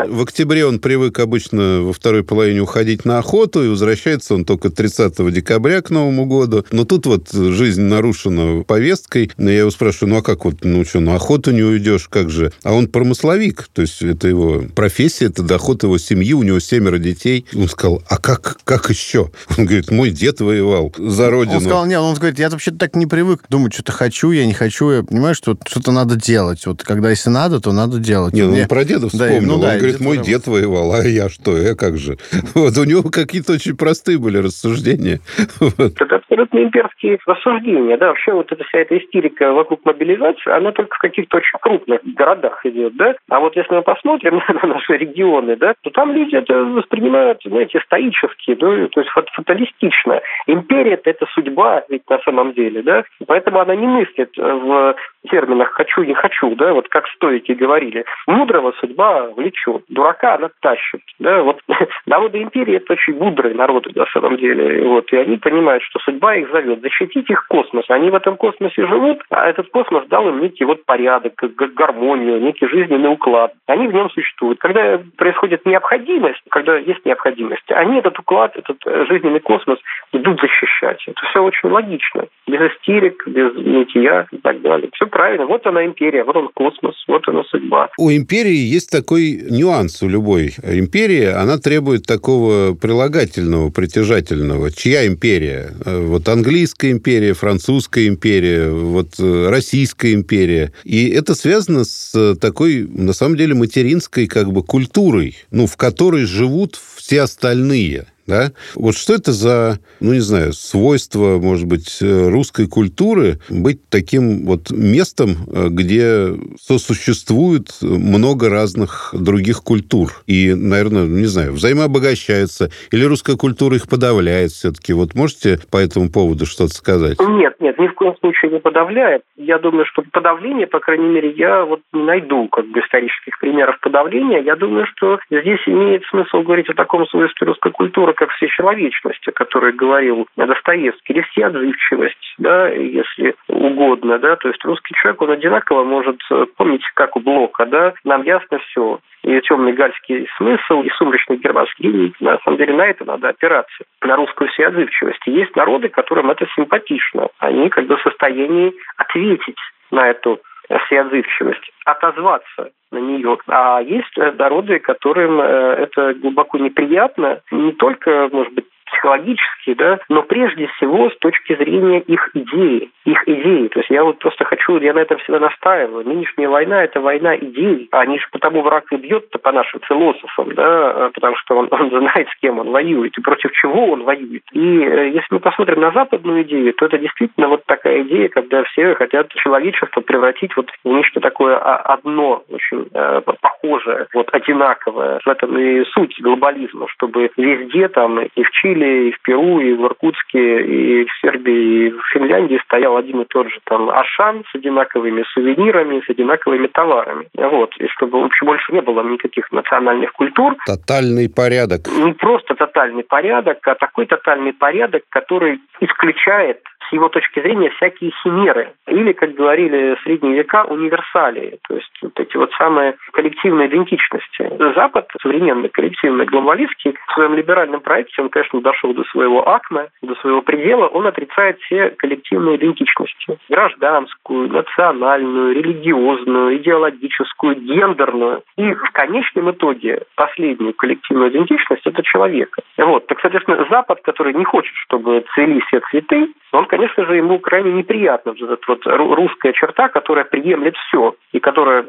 в 0.07 0.21
октябре 0.21 0.65
он 0.65 0.79
привык 0.79 1.19
обычно 1.19 1.81
во 1.81 1.93
второй 1.93 2.23
половине 2.23 2.61
уходить 2.61 3.03
на 3.03 3.17
охоту, 3.17 3.65
и 3.65 3.67
возвращается 3.67 4.35
он 4.35 4.45
только 4.45 4.69
30 4.69 5.12
декабря 5.17 5.81
к 5.81 5.89
Новому 5.89 6.25
году. 6.25 6.65
Но 6.71 6.85
тут 6.85 7.05
вот 7.05 7.31
жизнь 7.31 7.81
нарушена 7.81 8.63
повесткой. 8.63 9.31
Я 9.37 9.59
его 9.59 9.71
спрашиваю, 9.71 10.09
ну 10.09 10.17
а 10.19 10.21
как 10.21 10.45
вот, 10.45 10.63
ну 10.63 10.85
что, 10.85 10.99
на 10.99 11.15
охоту 11.15 11.51
не 11.51 11.63
уйдешь, 11.63 12.07
как 12.07 12.29
же? 12.29 12.51
А 12.63 12.73
он 12.73 12.87
промысловик, 12.87 13.69
то 13.73 13.81
есть 13.81 14.01
это 14.01 14.27
его 14.27 14.63
профессия, 14.75 15.25
это 15.25 15.43
доход 15.43 15.83
его 15.83 15.97
семьи, 15.97 16.33
у 16.33 16.43
него 16.43 16.59
семеро 16.59 16.97
детей. 16.97 17.45
Он 17.55 17.67
сказал, 17.67 18.03
а 18.07 18.17
как, 18.17 18.57
как 18.63 18.89
еще? 18.89 19.31
Он 19.57 19.65
говорит, 19.65 19.91
мой 19.91 20.11
дед 20.11 20.41
воевал 20.41 20.93
за 20.97 21.29
родину. 21.29 21.57
Он 21.57 21.61
сказал, 21.61 21.85
нет, 21.85 21.99
он 21.99 22.15
говорит, 22.15 22.39
я 22.39 22.49
вообще 22.49 22.71
так 22.71 22.95
не 22.95 23.05
привык 23.05 23.43
думать, 23.49 23.73
что-то 23.73 23.91
хочу, 23.91 24.31
я 24.31 24.45
не 24.45 24.53
хочу, 24.53 24.89
я 24.89 25.03
понимаю, 25.03 25.35
что 25.35 25.57
что-то 25.65 25.91
надо 25.91 26.15
делать. 26.15 26.65
Вот 26.65 26.83
когда 26.83 27.09
если 27.09 27.29
надо, 27.29 27.59
то 27.59 27.71
надо 27.71 27.99
делать. 27.99 28.33
Не, 28.33 28.43
ну, 28.43 28.61
он 28.61 28.67
про 28.67 28.85
деда 28.85 29.09
вспомнил. 29.09 29.41
Да, 29.41 29.47
ну, 29.47 29.59
да, 29.59 29.71
он 29.71 29.77
говорит, 29.77 29.99
мой 29.99 30.17
дед 30.17 30.47
воевал, 30.47 30.93
а 30.93 31.07
я 31.07 31.29
что, 31.29 31.57
я 31.57 31.75
как 31.75 31.97
же? 31.97 32.17
Вот 32.53 32.77
у 32.77 32.83
него 32.83 33.03
какие-то 33.03 33.53
очень 33.53 33.75
простые 33.75 34.17
были 34.17 34.37
рассуждения. 34.37 35.02
Это 35.09 36.15
абсолютно 36.15 36.63
имперские 36.63 37.19
рассуждения. 37.25 37.97
Да, 37.97 38.07
вообще 38.07 38.31
вот 38.33 38.51
эта 38.51 38.63
вся 38.63 38.79
эта 38.79 38.97
истерика 38.97 39.51
вокруг 39.51 39.81
мобилизации, 39.85 40.51
она 40.51 40.71
только 40.71 40.95
в 40.95 40.99
каких-то 40.99 41.37
очень 41.37 41.57
крупных 41.59 42.01
городах 42.03 42.65
идет, 42.65 42.95
да. 42.95 43.15
А 43.29 43.39
вот 43.39 43.55
если 43.55 43.73
мы 43.73 43.81
посмотрим 43.81 44.41
на 44.61 44.67
наши 44.67 44.97
регионы, 44.97 45.55
да, 45.55 45.73
то 45.81 45.89
там 45.89 46.13
люди 46.13 46.35
это 46.35 46.53
воспринимают, 46.53 47.39
знаете, 47.45 47.79
стоически, 47.85 48.55
да, 48.55 48.87
то 48.87 49.01
есть 49.01 49.11
фаталистично. 49.33 50.21
Империя– 50.47 50.99
это 51.03 51.25
судьба 51.33 51.83
ведь 51.89 52.09
на 52.09 52.19
самом 52.19 52.53
деле, 52.53 52.81
да, 52.81 53.03
поэтому 53.27 53.59
она 53.59 53.75
не 53.75 53.87
мыслит 53.87 54.31
в 54.37 54.95
терминах 55.29 55.71
«хочу, 55.71 56.03
не 56.03 56.13
хочу», 56.13 56.55
да, 56.55 56.73
вот 56.73 56.87
как 56.89 57.07
стойки 57.09 57.51
говорили. 57.53 58.05
Мудрого 58.27 58.73
судьба 58.79 59.29
влечет, 59.35 59.83
дурака 59.89 60.35
она 60.35 60.49
тащит, 60.61 61.01
да, 61.19 61.41
вот 61.41 61.59
народы 62.05 62.41
империи– 62.41 62.75
это 62.77 62.93
очень 62.93 63.17
мудрые 63.17 63.55
народы 63.55 63.91
на 63.95 64.05
самом 64.07 64.37
деле, 64.37 64.87
вот, 64.87 65.11
и 65.11 65.17
они 65.17 65.37
понимают, 65.37 65.83
что 65.83 65.99
судьба 65.99 66.35
их 66.35 66.51
зовет, 66.51 66.81
защитить 66.81 67.29
их 67.29 67.47
космос, 67.47 67.85
они 67.89 68.09
в 68.09 68.15
этом 68.15 68.37
космосе 68.37 68.85
живут, 68.87 69.21
а 69.29 69.49
этот 69.49 69.69
космос 69.69 70.05
дал 70.07 70.27
им 70.29 70.41
некий 70.41 70.65
вот 70.65 70.85
порядок, 70.85 71.33
гармонию, 71.75 72.41
некий 72.41 72.67
жизненный 72.67 73.11
уклад, 73.11 73.53
они 73.67 73.87
в 73.87 73.93
нем 73.93 74.09
существуют. 74.11 74.59
Когда 74.59 74.99
происходит 75.17 75.65
необходимость, 75.65 76.41
когда 76.49 76.77
есть 76.77 77.05
необходимость, 77.05 77.71
они 77.71 77.99
этот 77.99 78.17
уклад, 78.19 78.55
этот 78.55 78.77
э, 78.85 79.05
жизненный 79.09 79.39
космос 79.39 79.79
идут 80.11 80.39
защищать. 80.41 81.03
Это 81.07 81.25
все 81.27 81.43
очень 81.43 81.69
логично, 81.69 82.25
без 82.47 82.59
истерик, 82.71 83.27
без 83.27 83.53
нытья 83.55 84.27
и 84.31 84.37
так 84.37 84.61
далее. 84.61 84.89
Все 84.93 85.07
правильно. 85.13 85.45
Вот 85.45 85.65
она 85.65 85.85
империя, 85.85 86.23
вот 86.23 86.35
он 86.35 86.49
космос, 86.53 86.95
вот 87.07 87.27
она 87.27 87.43
судьба. 87.43 87.89
У 87.97 88.11
империи 88.11 88.55
есть 88.55 88.89
такой 88.89 89.45
нюанс 89.49 90.01
у 90.01 90.09
любой 90.09 90.53
империи. 90.63 91.25
Она 91.25 91.57
требует 91.57 92.05
такого 92.05 92.73
прилагательного, 92.73 93.69
притяжательного. 93.69 94.71
Чья 94.71 95.05
империя? 95.07 95.71
Вот 95.85 96.27
английская 96.27 96.91
империя, 96.91 97.33
французская 97.33 98.07
империя, 98.07 98.69
вот 98.69 99.19
э, 99.19 99.49
российская 99.49 100.13
империя. 100.13 100.73
И 100.83 101.09
это 101.09 101.35
связано 101.35 101.83
с 101.83 102.35
такой, 102.41 102.87
на 102.87 103.13
самом 103.13 103.37
деле, 103.37 103.53
материнской 103.53 104.27
как 104.27 104.51
бы 104.51 104.63
культурой, 104.63 105.35
ну, 105.51 105.67
в 105.67 105.77
которой 105.77 106.25
живут 106.25 106.75
все 106.75 107.21
остальные 107.21 108.07
да? 108.27 108.51
Вот 108.75 108.95
что 108.95 109.13
это 109.13 109.31
за, 109.31 109.79
ну, 109.99 110.13
не 110.13 110.19
знаю, 110.19 110.53
свойство, 110.53 111.39
может 111.39 111.67
быть, 111.67 111.99
э, 112.01 112.29
русской 112.29 112.67
культуры 112.67 113.39
быть 113.49 113.89
таким 113.89 114.45
вот 114.45 114.71
местом, 114.71 115.29
э, 115.47 115.67
где 115.69 116.33
сосуществует 116.59 117.69
много 117.81 118.49
разных 118.49 119.13
других 119.13 119.63
культур. 119.63 120.11
И, 120.27 120.53
наверное, 120.53 121.05
не 121.05 121.25
знаю, 121.25 121.53
взаимообогащаются, 121.53 122.69
или 122.91 123.03
русская 123.05 123.37
культура 123.37 123.75
их 123.75 123.87
подавляет 123.89 124.51
все-таки. 124.51 124.93
Вот 124.93 125.15
можете 125.15 125.59
по 125.71 125.77
этому 125.77 126.09
поводу 126.09 126.45
что-то 126.45 126.73
сказать? 126.73 127.17
Нет, 127.19 127.55
нет, 127.59 127.77
ни 127.79 127.87
в 127.87 127.93
коем 127.93 128.15
случае 128.19 128.51
не 128.51 128.59
подавляет. 128.59 129.23
Я 129.35 129.59
думаю, 129.59 129.85
что 129.85 130.03
подавление, 130.11 130.67
по 130.67 130.79
крайней 130.79 131.07
мере, 131.07 131.31
я 131.31 131.65
вот 131.65 131.81
не 131.91 132.03
найду 132.03 132.47
как 132.47 132.67
бы 132.67 132.79
исторических 132.79 133.39
примеров 133.39 133.79
подавления. 133.81 134.41
Я 134.41 134.55
думаю, 134.55 134.85
что 134.95 135.19
здесь 135.29 135.61
имеет 135.67 136.03
смысл 136.05 136.41
говорить 136.41 136.69
о 136.69 136.73
таком 136.73 137.05
свойстве 137.07 137.47
русской 137.47 137.71
культуры, 137.71 138.12
как 138.13 138.31
всечеловечность, 138.31 139.27
о 139.27 139.31
которой 139.31 139.73
говорил 139.73 140.27
Достоевский, 140.35 141.13
или 141.13 141.21
всеотзывчивость, 141.21 142.35
да, 142.37 142.69
если 142.69 143.35
угодно, 143.47 144.19
да, 144.19 144.35
то 144.35 144.47
есть 144.47 144.63
русский 144.65 144.93
человек, 144.95 145.21
он 145.21 145.31
одинаково 145.31 145.83
может, 145.83 146.19
помните, 146.57 146.85
как 146.93 147.15
у 147.15 147.19
Блока, 147.19 147.65
да, 147.65 147.93
нам 148.03 148.23
ясно 148.23 148.59
все, 148.59 148.99
и 149.23 149.39
темный 149.41 149.73
гальский 149.73 150.27
смысл, 150.37 150.81
и 150.81 150.89
сумрачный 150.91 151.37
германский 151.37 151.83
гений. 151.83 152.13
На 152.19 152.37
самом 152.39 152.57
деле 152.57 152.73
на 152.73 152.85
это 152.85 153.05
надо 153.05 153.29
опираться, 153.29 153.83
на 154.01 154.15
русскую 154.15 154.49
всеотзывчивость. 154.49 155.21
И 155.25 155.31
есть 155.31 155.55
народы, 155.55 155.89
которым 155.89 156.29
это 156.29 156.45
симпатично. 156.55 157.29
Они 157.39 157.69
как 157.69 157.87
бы 157.87 157.97
в 157.97 158.01
состоянии 158.01 158.73
ответить 158.97 159.57
на 159.91 160.09
эту 160.09 160.41
всеотзывчивость, 160.85 161.71
отозваться 161.85 162.71
на 162.91 162.97
нее. 162.97 163.37
А 163.47 163.81
есть 163.81 164.15
народы, 164.15 164.79
которым 164.79 165.41
э, 165.41 165.43
это 165.43 166.13
глубоко 166.13 166.57
неприятно, 166.57 167.41
не 167.51 167.71
только, 167.73 168.29
может 168.31 168.53
быть, 168.53 168.65
психологически, 168.85 169.73
да, 169.73 169.99
но 170.09 170.23
прежде 170.23 170.67
всего 170.67 171.09
с 171.09 171.17
точки 171.17 171.55
зрения 171.55 171.99
их 172.01 172.29
идеи, 172.35 172.91
их 173.05 173.27
идеи. 173.27 173.67
То 173.67 173.79
есть 173.79 173.89
я 173.89 174.03
вот 174.03 174.19
просто 174.19 174.45
хочу, 174.45 174.79
я 174.79 174.93
на 174.93 174.99
этом 174.99 175.17
всегда 175.19 175.39
настаиваю. 175.39 176.05
Нынешняя 176.05 176.49
война– 176.49 176.83
это 176.85 176.99
война 176.99 177.35
идей. 177.35 177.87
А 177.91 178.01
они 178.01 178.19
же 178.19 178.25
потому 178.31 178.61
враг 178.61 178.85
и 178.91 178.95
бьет-то 178.95 179.39
по 179.39 179.51
нашим 179.51 179.81
философам, 179.81 180.53
да, 180.55 181.11
потому 181.13 181.35
что 181.37 181.57
он, 181.57 181.67
он 181.71 181.89
знает, 181.89 182.27
с 182.29 182.39
кем 182.39 182.59
он 182.59 182.69
воюет 182.71 183.17
и 183.17 183.21
против 183.21 183.51
чего 183.53 183.91
он 183.91 184.03
воюет. 184.03 184.43
И 184.51 184.59
э, 184.59 185.09
если 185.09 185.27
мы 185.31 185.39
посмотрим 185.39 185.81
на 185.81 185.91
западную 185.91 186.43
идею, 186.43 186.73
то 186.73 186.85
это 186.85 186.97
действительно 186.97 187.47
вот 187.47 187.65
такая 187.65 188.03
идея, 188.03 188.29
когда 188.29 188.63
все 188.63 188.95
хотят 188.95 189.29
человечество 189.33 190.01
превратить 190.01 190.55
вот 190.55 190.69
в 190.83 190.87
нечто 190.87 191.19
такое 191.19 191.57
одно, 191.57 192.43
очень 192.49 192.87
э, 192.93 193.21
похожее, 193.41 194.07
вот 194.13 194.29
одинаковое. 194.31 195.19
В 195.23 195.27
этом 195.27 195.57
и 195.57 195.83
суть 195.85 196.19
глобализма, 196.21 196.87
чтобы 196.89 197.29
везде 197.37 197.87
там 197.87 198.19
и 198.21 198.43
в 198.43 198.51
Чили, 198.51 199.09
и 199.09 199.11
в 199.11 199.21
Перу, 199.21 199.59
и 199.59 199.73
в 199.73 199.85
Иркутске, 199.85 200.63
и 200.63 201.05
в 201.05 201.11
Сербии, 201.21 201.87
и 201.87 201.89
в 201.91 202.01
Финляндии 202.13 202.59
стоял 202.65 202.92
один 202.97 203.21
и 203.21 203.25
тот 203.25 203.47
же 203.47 203.59
там 203.65 203.89
Ашан 203.89 204.43
с 204.51 204.55
одинаковыми 204.55 205.23
сувенирами, 205.33 206.01
с 206.05 206.09
одинаковыми 206.09 206.67
товарами. 206.67 207.27
Вот. 207.35 207.75
И 207.77 207.87
чтобы 207.87 208.21
вообще 208.21 208.45
больше 208.45 208.73
не 208.73 208.81
было 208.81 209.01
никаких 209.03 209.51
национальных 209.51 210.13
культур. 210.13 210.55
Тотальный 210.65 211.29
порядок. 211.29 211.87
Не 211.87 212.13
просто 212.13 212.55
тотальный 212.55 213.03
порядок, 213.03 213.59
а 213.67 213.75
такой 213.75 214.05
тотальный 214.05 214.53
порядок, 214.53 215.03
который 215.09 215.59
исключает 215.79 216.59
его 216.93 217.09
точки 217.09 217.39
зрения 217.41 217.69
всякие 217.71 218.11
химеры. 218.21 218.73
Или, 218.87 219.13
как 219.13 219.33
говорили 219.33 219.95
в 219.95 220.01
средние 220.03 220.35
века, 220.35 220.63
универсалии. 220.65 221.59
То 221.67 221.75
есть 221.75 221.91
вот 222.01 222.19
эти 222.19 222.37
вот 222.37 222.51
самые 222.53 222.95
коллективные 223.11 223.67
идентичности. 223.67 224.51
Запад, 224.75 225.09
современный 225.21 225.69
коллективный 225.69 226.25
глобалистский, 226.25 226.95
в 227.07 227.13
своем 227.13 227.35
либеральном 227.35 227.81
проекте, 227.81 228.21
он, 228.21 228.29
конечно, 228.29 228.61
дошел 228.61 228.93
до 228.93 229.03
своего 229.05 229.47
акма, 229.47 229.87
до 230.01 230.15
своего 230.15 230.41
предела, 230.41 230.87
он 230.87 231.07
отрицает 231.07 231.59
все 231.61 231.89
коллективные 231.89 232.57
идентичности. 232.57 233.37
Гражданскую, 233.49 234.49
национальную, 234.49 235.55
религиозную, 235.55 236.57
идеологическую, 236.57 237.55
гендерную. 237.55 238.43
И 238.57 238.73
в 238.73 238.91
конечном 238.91 239.51
итоге 239.51 240.03
последнюю 240.15 240.73
коллективную 240.73 241.31
идентичность– 241.31 241.83
это 241.85 242.03
человека. 242.03 242.61
Вот. 242.77 243.07
Так, 243.07 243.19
соответственно, 243.21 243.65
Запад, 243.69 244.01
который 244.03 244.33
не 244.33 244.45
хочет, 244.45 244.73
чтобы 244.75 245.23
цвели 245.33 245.59
все 245.61 245.79
цветы, 245.89 246.27
он, 246.51 246.65
конечно 246.65 246.82
же, 247.05 247.15
ему 247.15 247.39
крайне 247.39 247.71
неприятна 247.73 248.33
вот 248.39 248.49
эта 248.49 248.63
вот 248.67 248.85
русская 248.85 249.53
черта, 249.53 249.89
которая 249.89 250.25
приемлет 250.25 250.75
все 250.87 251.15
и 251.31 251.39
которая 251.39 251.85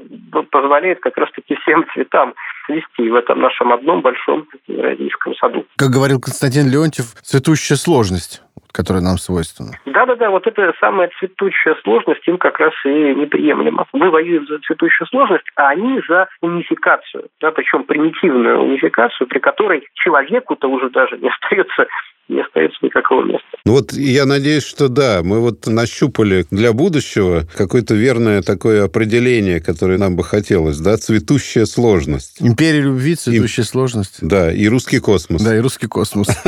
позволяет 0.50 1.00
как 1.00 1.16
раз-таки 1.16 1.54
всем 1.56 1.84
цветам 1.92 2.34
цвести 2.66 3.10
в 3.10 3.14
этом 3.14 3.40
нашем 3.40 3.72
одном 3.72 4.00
большом 4.00 4.46
родительском 4.68 5.34
саду. 5.36 5.64
Как 5.76 5.90
говорил 5.90 6.20
Константин 6.20 6.70
Леонтьев, 6.70 7.14
цветущая 7.22 7.76
сложность 7.76 8.42
которая 8.74 9.02
нам 9.02 9.18
свойственна. 9.18 9.78
Да-да-да, 9.86 10.30
вот 10.30 10.46
эта 10.46 10.74
самая 10.80 11.08
цветущая 11.18 11.76
сложность 11.84 12.26
им 12.26 12.38
как 12.38 12.58
раз 12.58 12.72
и 12.84 13.14
неприемлема. 13.14 13.86
Мы 13.92 14.10
воюем 14.10 14.46
за 14.48 14.58
цветущую 14.58 15.06
сложность, 15.06 15.46
а 15.54 15.68
они 15.68 16.00
за 16.08 16.26
унификацию, 16.42 17.28
да, 17.40 17.52
причем 17.52 17.84
примитивную 17.84 18.60
унификацию, 18.60 19.28
при 19.28 19.38
которой 19.38 19.86
человеку-то 19.94 20.68
уже 20.68 20.90
даже 20.90 21.16
не 21.18 21.28
остается 21.42 21.86
не 22.28 22.40
остается 22.40 22.78
никакого 22.80 23.22
места. 23.22 23.46
Ну 23.66 23.74
вот 23.74 23.92
я 23.92 24.24
надеюсь, 24.24 24.66
что 24.66 24.88
да, 24.88 25.20
мы 25.22 25.40
вот 25.40 25.66
нащупали 25.66 26.46
для 26.50 26.72
будущего 26.72 27.42
какое-то 27.54 27.94
верное 27.94 28.40
такое 28.40 28.84
определение, 28.84 29.60
которое 29.60 29.98
нам 29.98 30.16
бы 30.16 30.24
хотелось, 30.24 30.78
да, 30.78 30.96
цветущая 30.96 31.66
сложность. 31.66 32.40
Империя 32.40 32.80
любви, 32.80 33.14
цветущая 33.14 33.64
И... 33.64 33.68
сложность. 33.68 34.26
Да, 34.26 34.50
и 34.50 34.66
русский 34.68 35.00
космос. 35.00 35.42
Да, 35.42 35.54
и 35.54 35.60
русский 35.60 35.86
космос. 35.86 36.28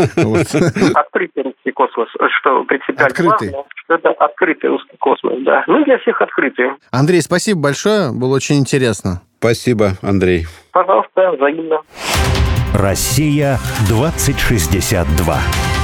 Открытый 0.95 1.45
русский 1.67 1.73
космос, 1.73 2.09
что 2.41 2.65
принципиально 2.65 3.07
Открытый. 3.07 3.49
что 3.85 3.95
это 3.95 4.11
открытый 4.11 4.71
русский 4.71 4.97
космос, 4.99 5.35
да. 5.45 5.65
Ну, 5.67 5.85
для 5.85 5.99
всех 5.99 6.21
открытый. 6.21 6.67
Андрей, 6.91 7.21
спасибо 7.23 7.61
большое, 7.61 8.13
было 8.13 8.37
очень 8.37 8.59
интересно. 8.59 9.23
Спасибо, 9.39 9.93
Андрей. 10.03 10.47
Пожалуйста, 10.73 11.33
взаимно. 11.33 11.81
Россия 12.75 13.59
2062. 13.89 15.76